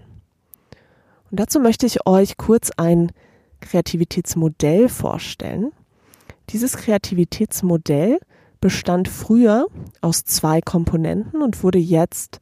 Und 1.31 1.39
dazu 1.39 1.61
möchte 1.61 1.87
ich 1.87 2.05
euch 2.05 2.37
kurz 2.37 2.73
ein 2.77 3.13
Kreativitätsmodell 3.61 4.89
vorstellen. 4.89 5.71
Dieses 6.51 6.77
Kreativitätsmodell 6.77 8.19
bestand 8.61 9.07
früher 9.07 9.69
aus 10.01 10.25
zwei 10.25 10.61
Komponenten 10.61 11.43
und 11.43 11.63
wurde 11.63 11.79
jetzt 11.79 12.41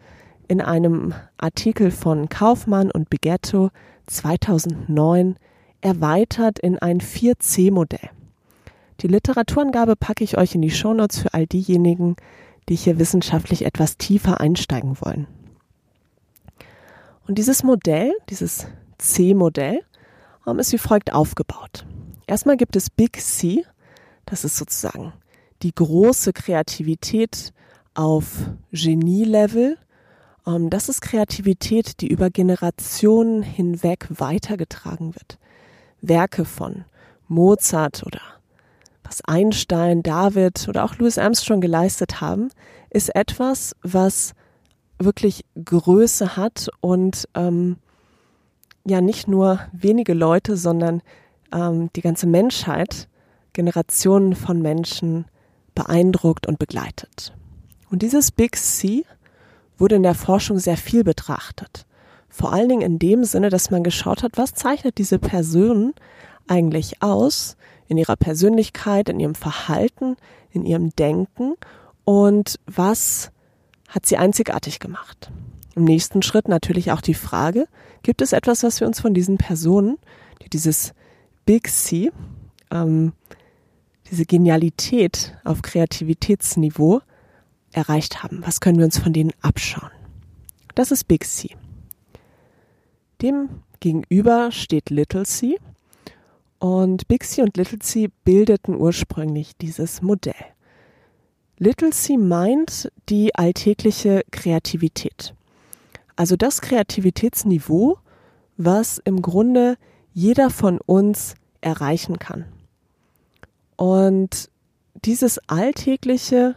in 0.48 0.60
einem 0.60 1.14
Artikel 1.38 1.90
von 1.90 2.28
Kaufmann 2.28 2.90
und 2.90 3.10
Bigetto 3.10 3.70
2009 4.06 5.36
erweitert 5.80 6.58
in 6.58 6.78
ein 6.78 7.00
4C-Modell. 7.00 8.10
Die 9.00 9.08
Literaturangabe 9.08 9.96
packe 9.96 10.24
ich 10.24 10.38
euch 10.38 10.54
in 10.54 10.62
die 10.62 10.70
Shownotes 10.70 11.18
für 11.18 11.34
all 11.34 11.46
diejenigen, 11.46 12.16
die 12.68 12.76
hier 12.76 12.98
wissenschaftlich 12.98 13.64
etwas 13.64 13.96
tiefer 13.96 14.40
einsteigen 14.40 14.96
wollen. 15.00 15.26
Und 17.26 17.38
dieses 17.38 17.62
Modell, 17.62 18.12
dieses 18.30 18.66
C-Modell, 18.98 19.80
ähm, 20.46 20.58
ist 20.58 20.72
wie 20.72 20.78
folgt 20.78 21.12
aufgebaut. 21.12 21.84
Erstmal 22.26 22.56
gibt 22.56 22.76
es 22.76 22.90
Big 22.90 23.20
C, 23.20 23.64
das 24.24 24.44
ist 24.44 24.56
sozusagen 24.56 25.12
die 25.62 25.74
große 25.74 26.32
Kreativität 26.32 27.52
auf 27.94 28.50
Genie-Level 28.72 29.78
das 30.46 30.88
ist 30.88 31.00
Kreativität, 31.00 32.00
die 32.00 32.08
über 32.08 32.30
Generationen 32.30 33.42
hinweg 33.42 34.06
weitergetragen 34.10 35.14
wird. 35.14 35.38
Werke 36.00 36.44
von 36.44 36.84
Mozart 37.28 38.04
oder 38.06 38.20
was 39.02 39.22
Einstein, 39.24 40.02
David 40.02 40.68
oder 40.68 40.84
auch 40.84 40.96
Louis 40.98 41.18
Armstrong 41.18 41.60
geleistet 41.60 42.20
haben, 42.20 42.50
ist 42.90 43.14
etwas, 43.14 43.74
was 43.82 44.34
wirklich 44.98 45.44
Größe 45.62 46.36
hat 46.36 46.68
und 46.80 47.28
ähm, 47.34 47.76
ja 48.86 49.00
nicht 49.00 49.28
nur 49.28 49.60
wenige 49.72 50.14
Leute, 50.14 50.56
sondern 50.56 51.02
ähm, 51.52 51.90
die 51.94 52.00
ganze 52.00 52.26
Menschheit, 52.26 53.08
Generationen 53.52 54.34
von 54.34 54.62
Menschen 54.62 55.26
beeindruckt 55.74 56.46
und 56.46 56.58
begleitet. 56.58 57.32
Und 57.90 58.02
dieses 58.02 58.30
Big 58.30 58.56
C 58.56 59.04
wurde 59.78 59.96
in 59.96 60.02
der 60.02 60.14
Forschung 60.14 60.58
sehr 60.58 60.76
viel 60.76 61.04
betrachtet. 61.04 61.86
Vor 62.28 62.52
allen 62.52 62.68
Dingen 62.68 62.82
in 62.82 62.98
dem 62.98 63.24
Sinne, 63.24 63.50
dass 63.50 63.70
man 63.70 63.82
geschaut 63.82 64.22
hat, 64.22 64.32
was 64.36 64.54
zeichnet 64.54 64.98
diese 64.98 65.18
Person 65.18 65.94
eigentlich 66.46 67.02
aus 67.02 67.56
in 67.88 67.98
ihrer 67.98 68.16
Persönlichkeit, 68.16 69.08
in 69.08 69.20
ihrem 69.20 69.34
Verhalten, 69.34 70.16
in 70.50 70.64
ihrem 70.64 70.90
Denken 70.96 71.54
und 72.04 72.58
was 72.66 73.30
hat 73.88 74.06
sie 74.06 74.16
einzigartig 74.16 74.80
gemacht. 74.80 75.30
Im 75.74 75.84
nächsten 75.84 76.22
Schritt 76.22 76.48
natürlich 76.48 76.92
auch 76.92 77.00
die 77.00 77.14
Frage, 77.14 77.66
gibt 78.02 78.22
es 78.22 78.32
etwas, 78.32 78.62
was 78.62 78.80
wir 78.80 78.86
uns 78.86 79.00
von 79.00 79.14
diesen 79.14 79.38
Personen, 79.38 79.98
die 80.42 80.48
dieses 80.48 80.94
Big 81.44 81.68
C, 81.68 82.10
ähm, 82.70 83.12
diese 84.10 84.24
Genialität 84.24 85.36
auf 85.44 85.62
Kreativitätsniveau 85.62 87.00
erreicht 87.76 88.22
haben. 88.22 88.42
Was 88.44 88.60
können 88.60 88.78
wir 88.78 88.86
uns 88.86 88.98
von 88.98 89.12
denen 89.12 89.32
abschauen? 89.42 89.90
Das 90.74 90.90
ist 90.90 91.06
Big 91.06 91.24
C. 91.24 91.56
Dem 93.22 93.48
gegenüber 93.80 94.50
steht 94.50 94.90
Little 94.90 95.24
C. 95.24 95.58
Und 96.58 97.06
Big 97.06 97.24
C 97.24 97.42
und 97.42 97.56
Little 97.56 97.78
C 97.78 98.08
bildeten 98.24 98.74
ursprünglich 98.74 99.56
dieses 99.56 100.00
Modell. 100.02 100.34
Little 101.58 101.90
C 101.90 102.16
meint 102.16 102.90
die 103.08 103.34
alltägliche 103.34 104.22
Kreativität. 104.30 105.34
Also 106.16 106.36
das 106.36 106.62
Kreativitätsniveau, 106.62 107.98
was 108.56 108.98
im 108.98 109.20
Grunde 109.20 109.76
jeder 110.14 110.48
von 110.48 110.78
uns 110.78 111.34
erreichen 111.60 112.18
kann. 112.18 112.46
Und 113.76 114.50
dieses 115.04 115.38
alltägliche 115.48 116.56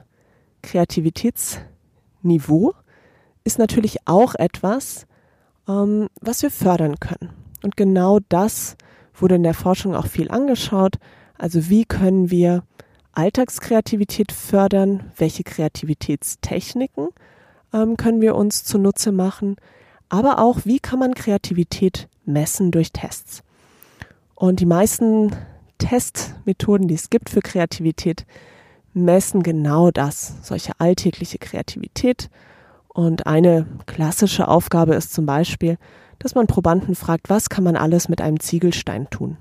Kreativitätsniveau 0.61 2.73
ist 3.43 3.59
natürlich 3.59 3.97
auch 4.05 4.35
etwas, 4.35 5.07
ähm, 5.67 6.07
was 6.21 6.41
wir 6.41 6.51
fördern 6.51 6.99
können. 6.99 7.31
Und 7.63 7.77
genau 7.77 8.19
das 8.29 8.75
wurde 9.13 9.35
in 9.35 9.43
der 9.43 9.53
Forschung 9.53 9.95
auch 9.95 10.07
viel 10.07 10.31
angeschaut. 10.31 10.95
Also 11.37 11.69
wie 11.69 11.85
können 11.85 12.31
wir 12.31 12.63
Alltagskreativität 13.11 14.31
fördern? 14.31 15.11
Welche 15.17 15.43
Kreativitätstechniken 15.43 17.09
ähm, 17.73 17.97
können 17.97 18.21
wir 18.21 18.35
uns 18.35 18.63
zunutze 18.63 19.11
machen, 19.11 19.57
aber 20.09 20.39
auch, 20.39 20.65
wie 20.65 20.79
kann 20.79 20.99
man 20.99 21.13
Kreativität 21.13 22.07
messen 22.25 22.71
durch 22.71 22.91
Tests. 22.91 23.43
Und 24.35 24.59
die 24.59 24.65
meisten 24.65 25.35
Testmethoden, 25.77 26.87
die 26.87 26.95
es 26.95 27.09
gibt 27.09 27.29
für 27.29 27.41
Kreativität, 27.41 28.25
messen 29.03 29.43
genau 29.43 29.91
das, 29.91 30.35
solche 30.41 30.73
alltägliche 30.79 31.37
Kreativität. 31.37 32.29
Und 32.87 33.27
eine 33.27 33.65
klassische 33.85 34.47
Aufgabe 34.47 34.95
ist 34.95 35.13
zum 35.13 35.25
Beispiel, 35.25 35.77
dass 36.17 36.35
man 36.35 36.47
Probanden 36.47 36.95
fragt, 36.95 37.29
was 37.29 37.49
kann 37.49 37.63
man 37.63 37.75
alles 37.75 38.09
mit 38.09 38.21
einem 38.21 38.39
Ziegelstein 38.39 39.09
tun? 39.09 39.37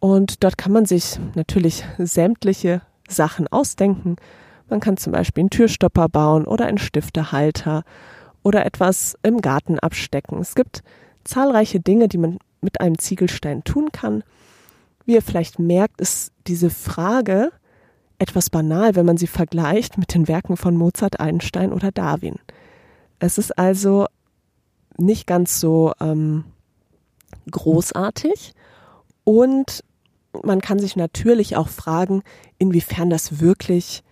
Und 0.00 0.44
dort 0.44 0.58
kann 0.58 0.72
man 0.72 0.84
sich 0.84 1.18
natürlich 1.34 1.84
sämtliche 1.98 2.82
Sachen 3.08 3.48
ausdenken. 3.48 4.16
Man 4.68 4.80
kann 4.80 4.96
zum 4.96 5.12
Beispiel 5.12 5.42
einen 5.42 5.50
Türstopper 5.50 6.08
bauen 6.08 6.44
oder 6.46 6.66
einen 6.66 6.78
Stiftehalter 6.78 7.84
oder 8.42 8.66
etwas 8.66 9.16
im 9.22 9.40
Garten 9.40 9.78
abstecken. 9.78 10.38
Es 10.38 10.54
gibt 10.54 10.82
zahlreiche 11.24 11.80
Dinge, 11.80 12.08
die 12.08 12.18
man 12.18 12.38
mit 12.60 12.80
einem 12.80 12.98
Ziegelstein 12.98 13.64
tun 13.64 13.90
kann. 13.92 14.22
Wie 15.04 15.14
ihr 15.14 15.22
vielleicht 15.22 15.58
merkt, 15.58 16.00
ist 16.00 16.32
diese 16.46 16.70
Frage 16.70 17.52
etwas 18.18 18.50
banal, 18.50 18.94
wenn 18.94 19.06
man 19.06 19.16
sie 19.16 19.26
vergleicht 19.26 19.98
mit 19.98 20.14
den 20.14 20.28
Werken 20.28 20.56
von 20.56 20.76
Mozart, 20.76 21.20
Einstein 21.20 21.72
oder 21.72 21.92
Darwin. 21.92 22.36
Es 23.18 23.38
ist 23.38 23.58
also 23.58 24.06
nicht 24.98 25.26
ganz 25.26 25.60
so 25.60 25.92
ähm, 26.00 26.44
großartig 27.50 28.54
und 29.24 29.84
man 30.44 30.60
kann 30.60 30.78
sich 30.78 30.96
natürlich 30.96 31.56
auch 31.56 31.68
fragen, 31.68 32.22
inwiefern 32.58 33.10
das 33.10 33.40
wirklich 33.40 34.02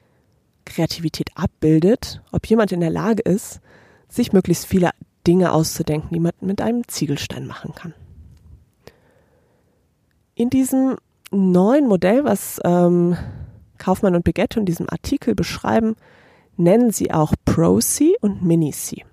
Kreativität 0.64 1.30
abbildet, 1.34 2.22
ob 2.32 2.46
jemand 2.46 2.72
in 2.72 2.80
der 2.80 2.90
Lage 2.90 3.22
ist, 3.22 3.60
sich 4.08 4.32
möglichst 4.32 4.66
viele 4.66 4.90
Dinge 5.26 5.52
auszudenken, 5.52 6.10
die 6.12 6.20
man 6.20 6.32
mit 6.40 6.60
einem 6.60 6.86
Ziegelstein 6.88 7.46
machen 7.46 7.74
kann. 7.74 7.94
In 10.34 10.50
diesem 10.50 10.96
neuen 11.30 11.86
Modell, 11.86 12.24
was 12.24 12.60
ähm, 12.64 13.16
Kaufmann 13.84 14.14
und 14.14 14.24
Begetto 14.24 14.58
in 14.58 14.64
diesem 14.64 14.88
Artikel 14.88 15.34
beschreiben, 15.34 15.94
nennen 16.56 16.90
sie 16.90 17.12
auch 17.12 17.34
Pro-C 17.44 18.16
und 18.22 18.42
Mini-C. 18.42 19.04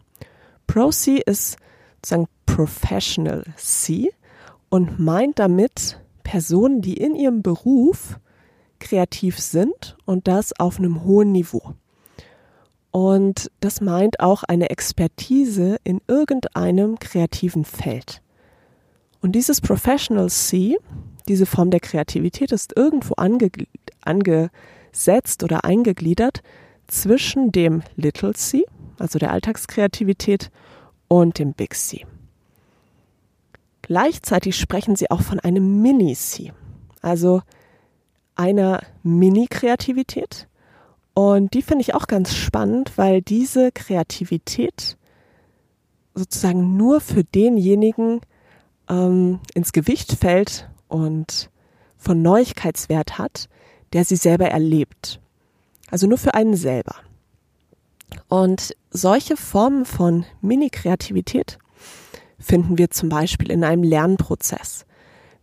Pro-C 0.65 1.21
ist 1.25 1.57
sozusagen 1.97 2.29
Professional 2.45 3.43
C 3.57 4.13
und 4.69 4.97
meint 4.97 5.39
damit 5.39 5.99
Personen, 6.23 6.81
die 6.81 6.95
in 6.95 7.15
ihrem 7.15 7.41
Beruf 7.41 8.17
kreativ 8.79 9.39
sind 9.39 9.97
und 10.05 10.29
das 10.29 10.57
auf 10.57 10.79
einem 10.79 11.03
hohen 11.03 11.34
Niveau. 11.34 11.73
Und 12.91 13.51
das 13.60 13.81
meint 13.81 14.21
auch 14.21 14.43
eine 14.43 14.69
Expertise 14.69 15.79
in 15.84 15.99
irgendeinem 16.07 16.97
kreativen 16.97 17.65
Feld. 17.65 18.21
Und 19.21 19.34
dieses 19.34 19.60
Professional 19.60 20.29
C, 20.29 20.77
diese 21.27 21.45
Form 21.45 21.71
der 21.71 21.79
Kreativität, 21.79 22.51
ist 22.51 22.75
irgendwo 22.75 23.13
ange 23.15 23.51
angesetzt 24.01 25.43
oder 25.43 25.63
eingegliedert 25.63 26.41
zwischen 26.88 27.51
dem 27.51 27.84
Little 27.95 28.34
C, 28.34 28.65
also 28.97 29.19
der 29.19 29.31
Alltagskreativität, 29.31 30.51
und 31.07 31.39
dem 31.39 31.53
Big 31.53 31.75
C. 31.75 32.05
Gleichzeitig 33.81 34.57
sprechen 34.57 34.95
sie 34.95 35.12
auch 35.12 35.21
von 35.21 35.39
einem 35.39 35.81
Mini-C, 35.81 36.53
also 37.01 37.41
einer 38.36 38.81
Mini-Kreativität. 39.03 40.47
Und 41.13 41.53
die 41.53 41.62
finde 41.62 41.81
ich 41.81 41.93
auch 41.93 42.07
ganz 42.07 42.34
spannend, 42.34 42.97
weil 42.97 43.21
diese 43.21 43.71
Kreativität 43.73 44.97
sozusagen 46.15 46.77
nur 46.77 47.01
für 47.01 47.23
denjenigen 47.23 48.21
ähm, 48.89 49.39
ins 49.53 49.73
Gewicht 49.73 50.13
fällt 50.13 50.70
und 50.91 51.49
von 51.97 52.21
Neuigkeitswert 52.21 53.17
hat, 53.17 53.47
der 53.93 54.06
sie 54.06 54.15
selber 54.15 54.47
erlebt. 54.47 55.19
Also 55.89 56.08
nur 56.08 56.17
für 56.17 56.34
einen 56.34 56.56
selber. 56.56 56.95
Und 58.27 58.75
solche 58.89 59.38
Formen 59.38 59.86
von 59.86 60.25
Mini-Kreativität 60.41 61.58
finden 62.39 62.77
wir 62.77 62.89
zum 62.91 63.10
Beispiel 63.10 63.51
in 63.51 63.63
einem 63.63 63.84
Lernprozess. 63.84 64.86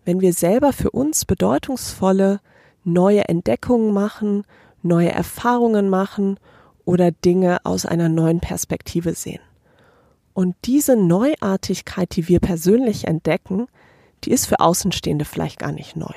Wenn 0.05 0.21
wir 0.21 0.33
selber 0.33 0.73
für 0.73 0.91
uns 0.91 1.25
bedeutungsvolle 1.25 2.41
neue 2.85 3.29
Entdeckungen 3.29 3.93
machen, 3.93 4.45
neue 4.83 5.11
Erfahrungen 5.11 5.89
machen 5.89 6.39
oder 6.85 7.11
Dinge 7.11 7.65
aus 7.65 7.87
einer 7.87 8.09
neuen 8.09 8.41
Perspektive 8.41 9.15
sehen. 9.15 9.41
Und 10.33 10.57
diese 10.65 10.97
Neuartigkeit, 10.97 12.17
die 12.17 12.29
wir 12.29 12.41
persönlich 12.41 13.07
entdecken, 13.07 13.67
die 14.25 14.33
ist 14.33 14.47
für 14.47 14.61
Außenstehende 14.61 15.25
vielleicht 15.25 15.59
gar 15.59 15.73
nicht 15.73 15.97
neu. 15.97 16.15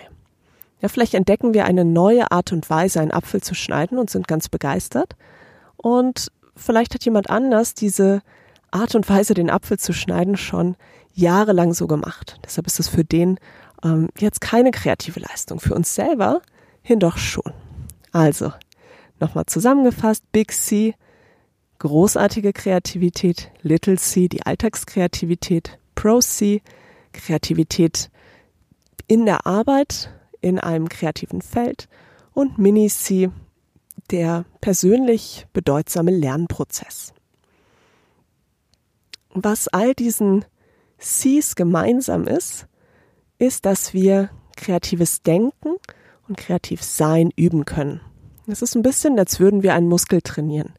Ja, 0.82 0.88
vielleicht 0.88 1.14
entdecken 1.14 1.54
wir 1.54 1.66
eine 1.66 1.86
neue 1.86 2.32
Art 2.32 2.52
und 2.52 2.70
Weise, 2.70 3.00
einen 3.00 3.12
Apfel 3.12 3.42
zu 3.42 3.54
schneiden 3.54 4.00
und 4.00 4.10
sind 4.10 4.28
ganz 4.28 4.50
begeistert. 4.50 5.16
Und 5.78 6.32
vielleicht 6.56 6.94
hat 6.94 7.06
jemand 7.06 7.30
anders 7.30 7.76
diese 7.76 8.22
Art 8.72 8.96
und 8.96 9.08
Weise, 9.08 9.34
den 9.34 9.50
Apfel 9.50 9.78
zu 9.78 9.94
schneiden, 9.94 10.38
schon 10.38 10.76
jahrelang 11.14 11.74
so 11.74 11.88
gemacht. 11.88 12.40
Deshalb 12.44 12.68
ist 12.68 12.80
es 12.80 12.88
für 12.88 13.04
den 13.04 13.38
ähm, 13.84 14.10
jetzt 14.18 14.42
keine 14.42 14.72
kreative 14.72 15.20
Leistung. 15.20 15.60
Für 15.60 15.76
uns 15.76 15.94
selber 15.94 16.42
hin 16.82 17.00
doch 17.00 17.18
schon. 17.18 17.54
Also, 18.12 18.52
nochmal 19.20 19.46
zusammengefasst, 19.46 20.24
Big 20.32 20.52
C, 20.52 20.96
großartige 21.80 22.54
Kreativität, 22.54 23.52
Little 23.62 23.98
C, 23.98 24.28
die 24.28 24.46
Alltagskreativität, 24.46 25.78
Pro 25.96 26.20
C, 26.20 26.62
Kreativität 27.12 28.10
in 29.08 29.26
der 29.26 29.45
Arbeit, 29.45 30.10
in 30.41 30.60
einem 30.60 30.89
kreativen 30.89 31.41
Feld 31.41 31.88
und 32.34 32.58
Mini 32.58 32.89
C, 32.89 33.30
der 34.10 34.45
persönlich 34.60 35.47
bedeutsame 35.54 36.12
Lernprozess. 36.12 37.13
Was 39.34 39.67
all 39.67 39.93
diesen 39.93 40.45
Cs 41.00 41.56
gemeinsam 41.56 42.28
ist, 42.28 42.67
ist, 43.38 43.65
dass 43.65 43.93
wir 43.93 44.30
kreatives 44.56 45.24
Denken 45.24 45.76
und 46.28 46.38
kreativ 46.38 46.84
Sein 46.84 47.32
üben 47.36 47.65
können. 47.65 48.02
Es 48.47 48.62
ist 48.62 48.76
ein 48.76 48.82
bisschen, 48.82 49.17
als 49.17 49.39
würden 49.39 49.63
wir 49.63 49.74
einen 49.74 49.88
Muskel 49.88 50.21
trainieren. 50.21 50.74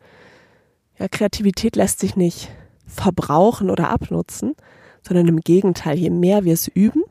Ja, 0.99 1.09
Kreativität 1.09 1.77
lässt 1.77 2.01
sich 2.01 2.17
nicht 2.17 2.51
verbrauchen 2.87 3.71
oder 3.71 3.89
abnutzen, 3.89 4.55
sondern 5.03 5.29
im 5.29 5.41
Gegenteil, 5.41 5.99
je 5.99 6.11
mehr 6.11 6.45
wir 6.45 6.55
es 6.55 6.69
üben, 6.69 7.03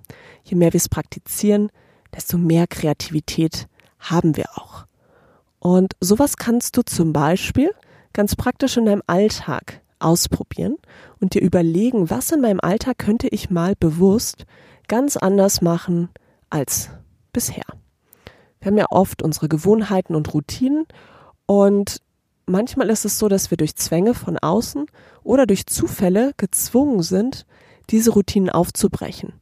je 0.44 0.56
mehr 0.56 0.74
wir 0.74 0.78
es 0.78 0.90
praktizieren, 0.90 1.70
desto 2.16 2.38
mehr 2.38 2.68
Kreativität 2.68 3.68
haben 4.00 4.36
wir 4.36 4.46
auch. 4.56 4.86
Und 5.60 5.94
sowas 6.00 6.38
kannst 6.38 6.78
du 6.78 6.82
zum 6.82 7.14
Beispiel 7.14 7.72
ganz 8.14 8.36
praktisch 8.36 8.78
in 8.78 8.86
deinem 8.86 9.04
Alltag 9.08 9.82
ausprobieren 10.00 10.78
und 11.20 11.36
dir 11.36 11.42
überlegen, 11.42 12.10
was 12.10 12.32
in 12.32 12.42
meinem 12.42 12.60
Alltag 12.60 12.98
könnte 12.98 13.28
ich 13.28 13.50
mal 13.50 13.76
bewusst 13.80 14.46
ganz 14.88 15.18
anders 15.18 15.62
machen 15.62 16.10
als 16.50 16.90
bisher. 17.32 17.64
Wir 18.60 18.72
haben 18.72 18.78
ja 18.78 18.88
oft 18.90 19.22
unsere 19.22 19.48
Gewohnheiten 19.48 20.16
und 20.16 20.34
Routinen 20.34 20.86
und 21.46 22.02
manchmal 22.46 22.90
ist 22.90 23.06
es 23.06 23.18
so, 23.18 23.28
dass 23.28 23.52
wir 23.52 23.58
durch 23.58 23.76
Zwänge 23.76 24.14
von 24.14 24.38
außen 24.38 24.88
oder 25.24 25.46
durch 25.46 25.66
Zufälle 25.66 26.34
gezwungen 26.38 27.04
sind, 27.04 27.46
diese 27.90 28.12
Routinen 28.12 28.50
aufzubrechen. 28.50 29.34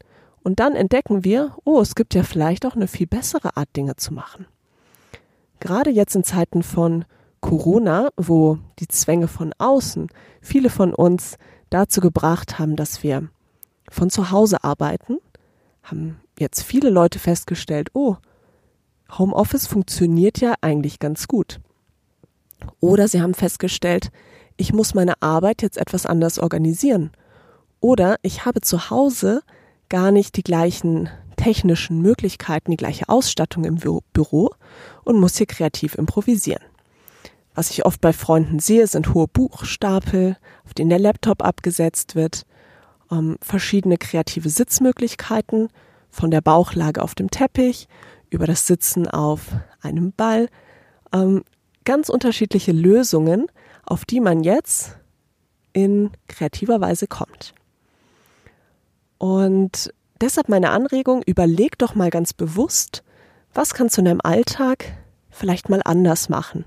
Und 0.42 0.60
dann 0.60 0.74
entdecken 0.74 1.24
wir, 1.24 1.56
oh, 1.64 1.80
es 1.80 1.94
gibt 1.94 2.14
ja 2.14 2.22
vielleicht 2.22 2.64
auch 2.66 2.74
eine 2.74 2.88
viel 2.88 3.06
bessere 3.06 3.56
Art, 3.56 3.68
Dinge 3.76 3.96
zu 3.96 4.14
machen. 4.14 4.46
Gerade 5.60 5.90
jetzt 5.90 6.16
in 6.16 6.24
Zeiten 6.24 6.62
von 6.62 7.04
Corona, 7.40 8.10
wo 8.16 8.58
die 8.78 8.88
Zwänge 8.88 9.28
von 9.28 9.52
außen 9.58 10.08
viele 10.40 10.70
von 10.70 10.94
uns 10.94 11.36
dazu 11.68 12.00
gebracht 12.00 12.58
haben, 12.58 12.76
dass 12.76 13.02
wir 13.02 13.28
von 13.90 14.10
zu 14.10 14.30
Hause 14.30 14.64
arbeiten, 14.64 15.18
haben 15.82 16.20
jetzt 16.38 16.62
viele 16.62 16.90
Leute 16.90 17.18
festgestellt, 17.18 17.90
oh, 17.92 18.16
Homeoffice 19.18 19.66
funktioniert 19.66 20.40
ja 20.40 20.54
eigentlich 20.60 20.98
ganz 20.98 21.28
gut. 21.28 21.60
Oder 22.80 23.08
sie 23.08 23.20
haben 23.20 23.34
festgestellt, 23.34 24.10
ich 24.56 24.72
muss 24.72 24.94
meine 24.94 25.20
Arbeit 25.22 25.62
jetzt 25.62 25.78
etwas 25.78 26.06
anders 26.06 26.38
organisieren. 26.38 27.10
Oder 27.80 28.16
ich 28.22 28.44
habe 28.44 28.60
zu 28.60 28.90
Hause 28.90 29.42
gar 29.88 30.10
nicht 30.10 30.36
die 30.36 30.42
gleichen 30.42 31.08
technischen 31.36 32.02
Möglichkeiten, 32.02 32.70
die 32.70 32.76
gleiche 32.76 33.08
Ausstattung 33.08 33.64
im 33.64 33.76
Büro 33.76 34.50
und 35.04 35.18
muss 35.18 35.38
hier 35.38 35.46
kreativ 35.46 35.94
improvisieren. 35.94 36.62
Was 37.54 37.70
ich 37.70 37.84
oft 37.86 38.00
bei 38.00 38.12
Freunden 38.12 38.58
sehe, 38.58 38.86
sind 38.86 39.14
hohe 39.14 39.26
Buchstapel, 39.26 40.36
auf 40.64 40.74
denen 40.74 40.90
der 40.90 40.98
Laptop 40.98 41.42
abgesetzt 41.42 42.14
wird, 42.14 42.44
ähm, 43.10 43.38
verschiedene 43.40 43.96
kreative 43.96 44.50
Sitzmöglichkeiten, 44.50 45.68
von 46.10 46.30
der 46.30 46.40
Bauchlage 46.40 47.02
auf 47.02 47.14
dem 47.14 47.30
Teppich 47.30 47.88
über 48.30 48.46
das 48.46 48.66
Sitzen 48.66 49.08
auf 49.08 49.46
einem 49.80 50.12
Ball. 50.12 50.48
Ähm, 51.12 51.44
ganz 51.84 52.08
unterschiedliche 52.08 52.72
Lösungen, 52.72 53.46
auf 53.84 54.04
die 54.04 54.20
man 54.20 54.42
jetzt 54.42 54.98
in 55.72 56.10
kreativer 56.28 56.80
Weise 56.80 57.06
kommt. 57.06 57.54
Und 59.20 59.92
deshalb 60.22 60.48
meine 60.48 60.70
Anregung, 60.70 61.22
überleg 61.26 61.76
doch 61.76 61.94
mal 61.94 62.08
ganz 62.08 62.32
bewusst, 62.32 63.04
was 63.52 63.74
kannst 63.74 63.98
du 63.98 64.00
in 64.00 64.06
deinem 64.06 64.22
Alltag 64.22 64.94
vielleicht 65.28 65.68
mal 65.68 65.82
anders 65.84 66.30
machen 66.30 66.64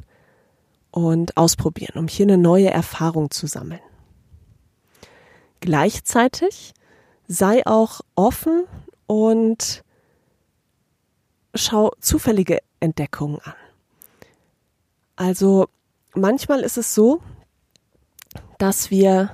und 0.91 1.35
ausprobieren, 1.35 1.97
um 1.97 2.07
hier 2.07 2.27
eine 2.27 2.37
neue 2.37 2.69
Erfahrung 2.69 3.31
zu 3.31 3.47
sammeln. 3.47 3.81
Gleichzeitig 5.61 6.75
sei 7.27 7.65
auch 7.65 8.01
offen 8.13 8.65
und 9.07 9.83
schau 11.55 11.91
zufällige 11.99 12.59
Entdeckungen 12.79 13.39
an. 13.43 13.55
Also 15.15 15.69
manchmal 16.13 16.59
ist 16.59 16.77
es 16.77 16.93
so, 16.93 17.19
dass 18.59 18.91
wir 18.91 19.33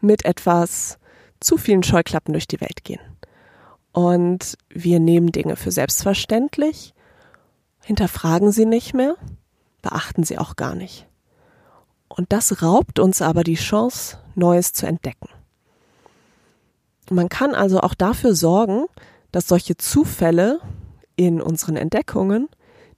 mit 0.00 0.24
etwas 0.24 1.00
zu 1.40 1.56
vielen 1.56 1.82
Scheuklappen 1.82 2.32
durch 2.32 2.48
die 2.48 2.60
Welt 2.60 2.84
gehen. 2.84 3.00
Und 3.92 4.58
wir 4.68 5.00
nehmen 5.00 5.32
Dinge 5.32 5.56
für 5.56 5.70
selbstverständlich, 5.70 6.94
hinterfragen 7.82 8.52
sie 8.52 8.66
nicht 8.66 8.94
mehr, 8.94 9.16
beachten 9.82 10.24
sie 10.24 10.38
auch 10.38 10.56
gar 10.56 10.74
nicht. 10.74 11.06
Und 12.08 12.32
das 12.32 12.62
raubt 12.62 12.98
uns 12.98 13.22
aber 13.22 13.42
die 13.42 13.54
Chance, 13.54 14.18
Neues 14.34 14.72
zu 14.72 14.86
entdecken. 14.86 15.28
Man 17.10 17.28
kann 17.28 17.54
also 17.54 17.80
auch 17.80 17.94
dafür 17.94 18.34
sorgen, 18.34 18.86
dass 19.32 19.48
solche 19.48 19.76
Zufälle 19.76 20.60
in 21.14 21.40
unseren 21.40 21.76
Entdeckungen 21.76 22.48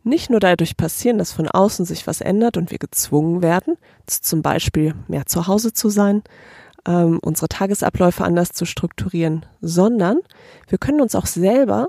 nicht 0.03 0.31
nur 0.31 0.41
dadurch 0.41 0.77
passieren, 0.77 1.19
dass 1.19 1.33
von 1.33 1.49
außen 1.49 1.85
sich 1.85 2.07
was 2.07 2.21
ändert 2.21 2.57
und 2.57 2.71
wir 2.71 2.79
gezwungen 2.79 3.43
werden, 3.43 3.77
zum 4.07 4.43
Beispiel 4.43 4.95
mehr 5.07 5.27
zu 5.27 5.47
Hause 5.47 5.73
zu 5.73 5.91
sein, 5.91 6.23
ähm, 6.89 7.19
unsere 7.23 7.49
Tagesabläufe 7.49 8.25
anders 8.25 8.51
zu 8.51 8.65
strukturieren, 8.65 9.45
sondern 9.61 10.19
wir 10.69 10.79
können 10.79 11.03
uns 11.03 11.15
auch 11.15 11.27
selber 11.27 11.89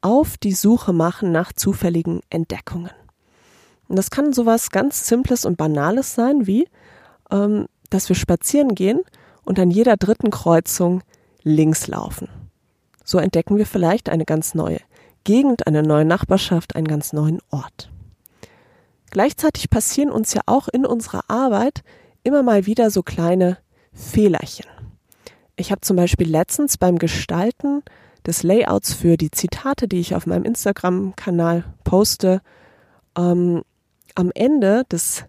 auf 0.00 0.38
die 0.38 0.52
Suche 0.52 0.92
machen 0.92 1.30
nach 1.32 1.52
zufälligen 1.52 2.22
Entdeckungen. 2.30 2.90
Und 3.88 3.96
das 3.96 4.10
kann 4.10 4.32
sowas 4.32 4.70
ganz 4.70 5.06
Simples 5.06 5.44
und 5.44 5.58
Banales 5.58 6.14
sein, 6.14 6.46
wie, 6.46 6.66
ähm, 7.30 7.66
dass 7.90 8.08
wir 8.08 8.16
spazieren 8.16 8.74
gehen 8.74 9.00
und 9.44 9.58
an 9.58 9.70
jeder 9.70 9.96
dritten 9.96 10.30
Kreuzung 10.30 11.02
links 11.42 11.86
laufen. 11.86 12.28
So 13.04 13.18
entdecken 13.18 13.56
wir 13.56 13.66
vielleicht 13.66 14.08
eine 14.08 14.24
ganz 14.24 14.54
neue 14.54 14.80
Gegend, 15.24 15.66
eine 15.66 15.82
neue 15.82 16.04
Nachbarschaft, 16.04 16.74
einen 16.74 16.88
ganz 16.88 17.12
neuen 17.12 17.40
Ort. 17.50 17.90
Gleichzeitig 19.10 19.68
passieren 19.68 20.10
uns 20.10 20.32
ja 20.32 20.42
auch 20.46 20.68
in 20.68 20.86
unserer 20.86 21.28
Arbeit 21.28 21.82
immer 22.22 22.42
mal 22.42 22.66
wieder 22.66 22.90
so 22.90 23.02
kleine 23.02 23.58
Fehlerchen. 23.98 24.66
Ich 25.56 25.72
habe 25.72 25.80
zum 25.80 25.96
Beispiel 25.96 26.30
letztens 26.30 26.78
beim 26.78 26.98
Gestalten 26.98 27.82
des 28.24 28.44
Layouts 28.44 28.94
für 28.94 29.16
die 29.16 29.30
Zitate, 29.30 29.88
die 29.88 29.98
ich 29.98 30.14
auf 30.14 30.26
meinem 30.26 30.44
Instagram-Kanal 30.44 31.64
poste, 31.82 32.40
ähm, 33.16 33.62
am 34.14 34.30
Ende 34.34 34.84
des, 34.90 35.24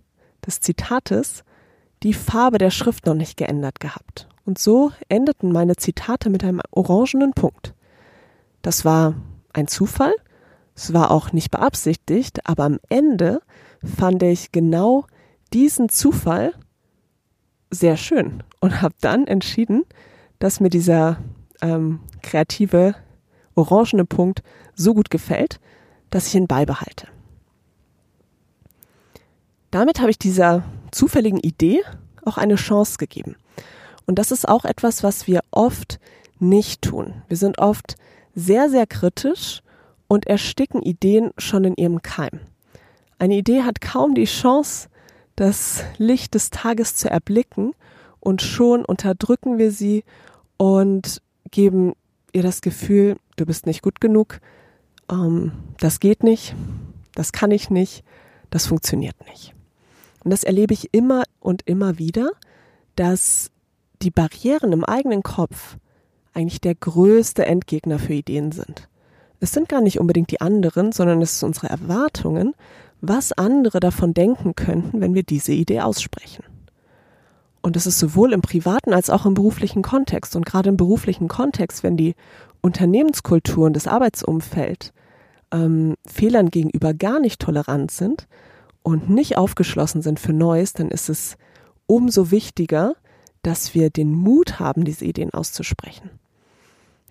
des 0.45 0.62
Zitates 0.62 1.43
die 2.03 2.13
Farbe 2.13 2.60
der 2.60 2.69
Schrift 2.69 3.05
noch 3.05 3.15
nicht 3.15 3.38
geändert 3.38 3.79
gehabt. 3.79 4.27
Und 4.45 4.60
so 4.60 4.91
endeten 5.10 5.51
meine 5.51 5.75
Zitate 5.75 6.29
mit 6.29 6.43
einem 6.43 6.62
orangenen 6.71 7.34
Punkt. 7.34 7.73
Das 8.62 8.86
war 8.86 9.15
ein 9.51 9.67
Zufall. 9.67 10.13
Es 10.75 10.93
war 10.93 11.12
auch 11.12 11.34
nicht 11.34 11.51
beabsichtigt, 11.51 12.47
aber 12.47 12.65
am 12.65 12.79
Ende 12.88 13.41
fand 13.84 14.21
ich 14.23 14.51
genau 14.51 15.05
diesen 15.53 15.89
Zufall 15.89 16.53
sehr 17.71 17.97
schön 17.97 18.43
und 18.60 18.82
habe 18.82 18.95
dann 19.02 19.28
entschieden, 19.28 19.84
dass 20.39 20.60
mir 20.60 20.69
dieser 20.69 21.17
ähm, 21.62 22.00
kreative 22.22 22.95
orangene 23.56 24.06
Punkt 24.06 24.41
so 24.76 24.93
gut 24.93 25.10
gefällt, 25.10 25.60
dass 26.10 26.28
ich 26.28 26.36
ihn 26.36 26.48
beibehalte. 26.48 27.08
Damit 29.72 30.00
habe 30.00 30.10
ich 30.10 30.17
dieser 30.17 30.63
zufälligen 30.91 31.39
Idee 31.39 31.82
auch 32.26 32.38
eine 32.38 32.56
Chance 32.56 32.98
gegeben. 32.98 33.36
Und 34.06 34.17
das 34.17 34.32
ist 34.32 34.48
auch 34.48 34.65
etwas, 34.65 35.04
was 35.04 35.28
wir 35.28 35.41
oft 35.52 36.00
nicht 36.39 36.82
tun. 36.82 37.22
Wir 37.28 37.38
sind 37.38 37.60
oft 37.60 37.95
sehr, 38.34 38.69
sehr 38.69 38.88
kritisch 38.88 39.62
und 40.08 40.26
ersticken 40.26 40.82
Ideen 40.82 41.32
schon 41.38 41.63
in 41.65 41.76
ihrem 41.76 42.02
Keim. 42.02 42.39
Eine 43.19 43.36
Idee 43.36 43.63
hat 43.63 43.82
kaum 43.82 44.15
die 44.15 44.26
Chance, 44.26 44.89
das 45.36 45.84
Licht 45.98 46.34
des 46.34 46.50
Tages 46.50 46.95
zu 46.95 47.10
erblicken 47.10 47.74
und 48.19 48.41
schon 48.41 48.86
unterdrücken 48.86 49.58
wir 49.58 49.71
sie 49.71 50.03
und 50.58 51.21
geben 51.51 51.93
ihr 52.34 52.43
das 52.43 52.62
Gefühl, 52.62 53.17
du 53.38 53.45
bist 53.45 53.65
nicht 53.65 53.82
gut 53.82 54.01
genug, 54.01 54.39
ähm, 55.12 55.51
das 55.79 55.99
geht 55.99 56.23
nicht, 56.23 56.55
das 57.15 57.32
kann 57.32 57.51
ich 57.51 57.69
nicht, 57.69 58.03
das 58.49 58.67
funktioniert 58.67 59.15
nicht. 59.27 59.53
Und 60.23 60.32
das 60.32 60.43
erlebe 60.43 60.73
ich 60.73 60.93
immer 60.93 61.23
und 61.39 61.62
immer 61.65 61.97
wieder, 61.97 62.32
dass 62.95 63.51
die 64.01 64.12
Barrieren 64.12 64.73
im 64.73 64.84
eigenen 64.84 65.23
Kopf 65.23 65.77
eigentlich 66.34 66.62
der 66.62 66.75
größte 66.75 67.45
Endgegner 67.45 67.99
für 67.99 68.13
Ideen 68.13 68.51
sind. 68.51 68.88
Es 69.39 69.51
sind 69.51 69.69
gar 69.69 69.82
nicht 69.82 69.99
unbedingt 69.99 70.32
die 70.32 70.41
anderen, 70.41 70.91
sondern 70.91 71.21
es 71.21 71.39
sind 71.39 71.47
unsere 71.47 71.69
Erwartungen, 71.69 72.53
was 73.01 73.32
andere 73.32 73.79
davon 73.79 74.13
denken 74.13 74.55
könnten, 74.55 74.99
wenn 74.99 75.13
wir 75.13 75.23
diese 75.23 75.53
Idee 75.53 75.82
aussprechen. 75.82 76.43
Und 77.62 77.76
es 77.76 77.86
ist 77.86 78.00
sowohl 78.00 78.34
im 78.34 78.41
privaten 78.41 78.93
als 78.93 79.10
auch 79.10 79.26
im 79.26 79.34
beruflichen 79.34 79.82
Kontext. 79.82 80.36
Und 80.36 80.45
gerade 80.45 80.69
im 80.69 80.78
beruflichen 80.78 81.28
Kontext, 81.28 81.84
wenn 81.84 81.98
die 81.98 82.15
Unternehmenskultur 82.62 83.65
und 83.65 83.76
das 83.76 83.88
Arbeitsumfeld 83.88 84.93
ähm, 85.52 85.95
Fehlern 86.06 86.50
gegenüber 86.50 86.93
gar 86.93 87.19
nicht 87.19 87.41
tolerant 87.41 87.91
sind 87.91 88.28
und 88.84 89.10
nicht 89.10 89.38
aufgeschlossen 89.38 90.02
sind 90.02 90.19
für 90.19 90.34
Neues, 90.34 90.74
dann 90.74 90.89
ist 90.89 91.10
es 91.10 91.38
umso 91.86 92.32
wichtiger, 92.32 92.95
dass 93.41 93.74
wir 93.74 93.89
den 93.89 94.13
Mut 94.13 94.60
haben, 94.60 94.86
diese 94.86 95.06
Ideen 95.06 95.34
auszusprechen 95.34 96.10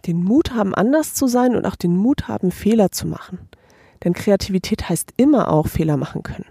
den 0.06 0.22
Mut 0.22 0.52
haben, 0.52 0.74
anders 0.74 1.14
zu 1.14 1.26
sein 1.26 1.56
und 1.56 1.66
auch 1.66 1.76
den 1.76 1.96
Mut 1.96 2.28
haben, 2.28 2.50
Fehler 2.50 2.90
zu 2.90 3.06
machen. 3.06 3.38
Denn 4.04 4.12
Kreativität 4.12 4.88
heißt 4.88 5.12
immer 5.16 5.52
auch 5.52 5.66
Fehler 5.66 5.96
machen 5.96 6.22
können. 6.22 6.46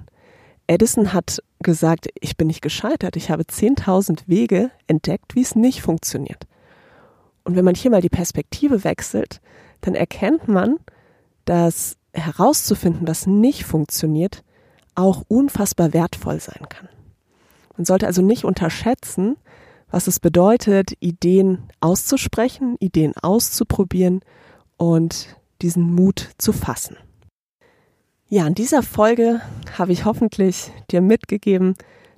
Edison 0.68 1.14
hat 1.14 1.42
gesagt, 1.60 2.08
ich 2.20 2.38
bin 2.38 2.48
nicht 2.48 2.62
gescheitert, 2.62 3.16
ich 3.16 3.30
habe 3.30 3.44
10.000 3.44 4.24
Wege 4.28 4.72
entdeckt, 4.88 5.36
wie 5.36 5.42
es 5.42 5.56
nicht 5.56 5.82
funktioniert. 5.82 6.48
Und 7.44 7.56
wenn 7.56 7.66
man 7.66 7.76
hier 7.76 7.92
mal 7.92 8.02
die 8.02 8.10
Perspektive 8.10 8.84
wechselt, 8.84 9.42
dann 9.82 9.96
erkennt 9.96 10.48
man, 10.48 10.78
dass 11.46 11.98
herauszufinden, 12.14 13.08
was 13.08 13.28
nicht 13.28 13.64
funktioniert, 13.64 14.44
auch 14.96 15.24
unfassbar 15.28 15.94
wertvoll 15.94 16.40
sein 16.40 16.68
kann. 16.70 16.90
Man 17.78 17.86
sollte 17.86 18.08
also 18.08 18.22
nicht 18.22 18.44
unterschätzen, 18.44 19.38
was 19.90 20.08
es 20.08 20.20
bedeutet, 20.20 20.94
Ideen 21.00 21.70
auszusprechen, 21.80 22.76
Ideen 22.80 23.14
auszuprobieren 23.22 24.22
und 24.76 25.38
diesen 25.62 25.94
Mut 25.94 26.32
zu 26.38 26.52
fassen. 26.52 26.98
Ja, 28.30 28.46
in 28.46 28.56
dieser 28.56 28.84
Folge 28.84 29.40
habe 29.78 29.94
ich 29.94 30.04
hoffentlich 30.04 30.70
dir 30.92 31.00
mitgegeben, 31.00 31.76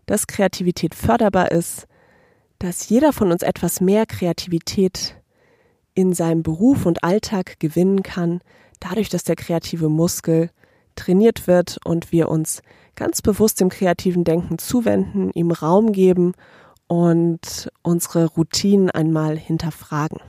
dass 0.08 0.26
Kreativität 0.26 0.96
förderbar 0.96 1.52
ist, 1.52 1.86
dass 2.58 2.90
jeder 2.90 3.14
von 3.14 3.32
uns 3.32 3.44
etwas 3.44 3.80
mehr 3.80 4.08
Kreativität 4.08 5.16
in 5.94 6.14
seinem 6.14 6.42
Beruf 6.42 6.88
und 6.88 7.04
Alltag 7.04 7.60
gewinnen 7.60 8.02
kann, 8.02 8.42
dadurch, 8.80 9.10
dass 9.10 9.24
der 9.24 9.36
kreative 9.36 9.88
Muskel 9.88 10.50
trainiert 10.96 11.46
wird 11.46 11.78
und 11.86 12.12
wir 12.12 12.30
uns 12.30 12.64
ganz 12.96 13.22
bewusst 13.22 13.62
dem 13.62 13.70
kreativen 13.70 14.24
Denken 14.24 14.58
zuwenden, 14.58 15.30
ihm 15.36 15.52
Raum 15.52 15.92
geben 15.92 16.34
und 16.88 17.70
unsere 17.84 18.26
Routinen 18.26 18.90
einmal 18.90 19.38
hinterfragen. 19.38 20.20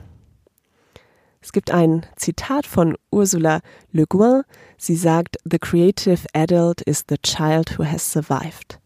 Es 1.41 1.51
gibt 1.51 1.71
ein 1.71 2.05
Zitat 2.15 2.67
von 2.67 2.95
Ursula 3.09 3.61
Le 3.91 4.05
Guin. 4.05 4.43
Sie 4.77 4.95
sagt, 4.95 5.37
The 5.43 5.57
creative 5.57 6.27
adult 6.33 6.81
is 6.81 7.03
the 7.09 7.17
child 7.17 7.77
who 7.77 7.83
has 7.83 8.11
survived. 8.11 8.79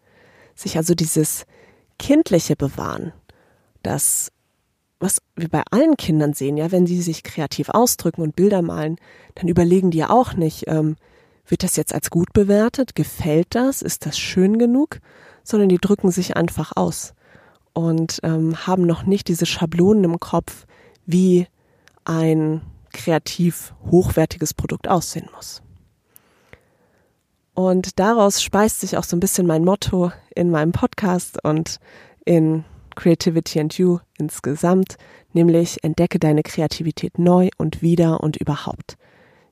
Sich 0.56 0.78
also 0.78 0.96
dieses 0.96 1.46
Kindliche 2.00 2.56
bewahren, 2.56 3.12
das, 3.84 4.32
was 5.00 5.22
wir 5.36 5.50
bei 5.50 5.64
allen 5.70 5.98
Kindern 5.98 6.34
sehen, 6.34 6.56
ja, 6.56 6.72
wenn 6.72 6.88
sie 6.88 7.02
sich 7.02 7.24
kreativ 7.24 7.70
ausdrücken 7.70 8.22
und 8.22 8.38
Bilder 8.38 8.62
malen, 8.62 8.98
dann 9.36 9.50
überlegen 9.50 9.92
die 9.92 10.00
ja 10.00 10.10
auch 10.10 10.34
nicht, 10.34 10.66
ähm, 10.68 10.96
wird 11.48 11.62
das 11.62 11.76
jetzt 11.76 11.94
als 11.94 12.10
gut 12.10 12.32
bewertet? 12.34 12.96
Gefällt 12.96 13.48
das? 13.50 13.82
Ist 13.82 14.06
das 14.06 14.18
schön 14.18 14.58
genug? 14.58 15.00
Sondern 15.44 15.70
die 15.70 15.78
drücken 15.78 16.10
sich 16.10 16.36
einfach 16.36 16.72
aus 16.76 17.14
und 17.74 18.20
ähm, 18.24 18.66
haben 18.66 18.86
noch 18.88 19.04
nicht 19.06 19.28
diese 19.28 19.46
Schablonen 19.46 20.06
im 20.06 20.20
Kopf, 20.20 20.66
wie 21.06 21.48
ein 22.06 22.62
kreativ 22.94 23.74
hochwertiges 23.92 24.54
Produkt 24.54 24.88
aussehen 24.88 25.30
muss. 25.36 25.62
Und 27.54 28.00
daraus 28.00 28.42
speist 28.42 28.82
sich 28.82 28.98
auch 28.98 29.04
so 29.04 29.16
ein 29.16 29.22
bisschen 29.22 29.48
mein 29.48 29.64
Motto 29.64 30.12
in 30.36 30.52
meinem 30.52 30.72
Podcast 30.72 31.44
und 31.44 31.80
in 32.26 32.66
Creativity 32.96 33.60
and 33.60 33.78
You 33.78 34.00
insgesamt, 34.18 34.98
nämlich 35.34 35.84
entdecke 35.84 36.20
deine 36.20 36.44
Kreativität 36.44 37.20
neu 37.20 37.50
und 37.58 37.82
wieder 37.82 38.22
und 38.22 38.38
überhaupt. 38.38 38.98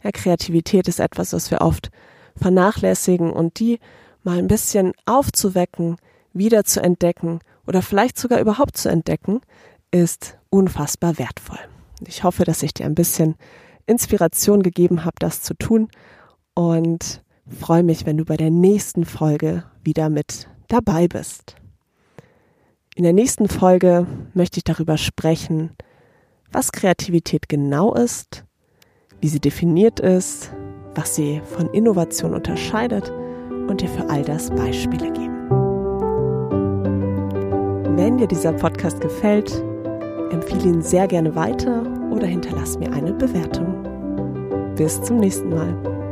Ja, 0.03 0.11
Kreativität 0.11 0.87
ist 0.87 0.99
etwas, 0.99 1.33
was 1.33 1.51
wir 1.51 1.61
oft 1.61 1.91
vernachlässigen 2.35 3.31
und 3.31 3.59
die 3.59 3.79
mal 4.23 4.37
ein 4.37 4.47
bisschen 4.47 4.93
aufzuwecken, 5.05 5.97
wieder 6.33 6.63
zu 6.63 6.81
entdecken 6.81 7.39
oder 7.67 7.81
vielleicht 7.81 8.17
sogar 8.17 8.39
überhaupt 8.39 8.75
zu 8.75 8.89
entdecken, 8.89 9.41
ist 9.91 10.37
unfassbar 10.49 11.17
wertvoll. 11.17 11.59
Ich 12.07 12.23
hoffe, 12.23 12.43
dass 12.43 12.63
ich 12.63 12.73
dir 12.73 12.85
ein 12.85 12.95
bisschen 12.95 13.35
Inspiration 13.85 14.63
gegeben 14.63 15.05
habe, 15.05 15.15
das 15.19 15.41
zu 15.41 15.53
tun 15.53 15.89
und 16.53 17.23
freue 17.47 17.83
mich, 17.83 18.05
wenn 18.05 18.17
du 18.17 18.25
bei 18.25 18.37
der 18.37 18.51
nächsten 18.51 19.05
Folge 19.05 19.63
wieder 19.83 20.09
mit 20.09 20.47
dabei 20.67 21.07
bist. 21.07 21.55
In 22.95 23.03
der 23.03 23.13
nächsten 23.13 23.47
Folge 23.47 24.07
möchte 24.33 24.57
ich 24.57 24.63
darüber 24.63 24.97
sprechen, 24.97 25.71
was 26.51 26.71
Kreativität 26.71 27.49
genau 27.49 27.93
ist, 27.95 28.45
wie 29.19 29.27
sie 29.27 29.39
definiert 29.39 29.99
ist, 29.99 30.51
was 30.95 31.15
sie 31.15 31.41
von 31.43 31.69
Innovation 31.73 32.33
unterscheidet 32.33 33.09
und 33.67 33.81
dir 33.81 33.89
für 33.89 34.09
all 34.09 34.23
das 34.23 34.51
Beispiele 34.51 35.11
geben. 35.11 35.49
Wenn 37.97 38.17
dir 38.17 38.27
dieser 38.27 38.53
Podcast 38.53 39.01
gefällt, 39.01 39.63
empfehle 40.33 40.63
ihn 40.63 40.81
sehr 40.81 41.07
gerne 41.07 41.35
weiter 41.35 41.83
oder 42.11 42.27
hinterlass 42.27 42.77
mir 42.77 42.91
eine 42.91 43.13
Bewertung. 43.13 43.83
Bis 44.75 45.01
zum 45.01 45.17
nächsten 45.17 45.49
Mal. 45.49 46.02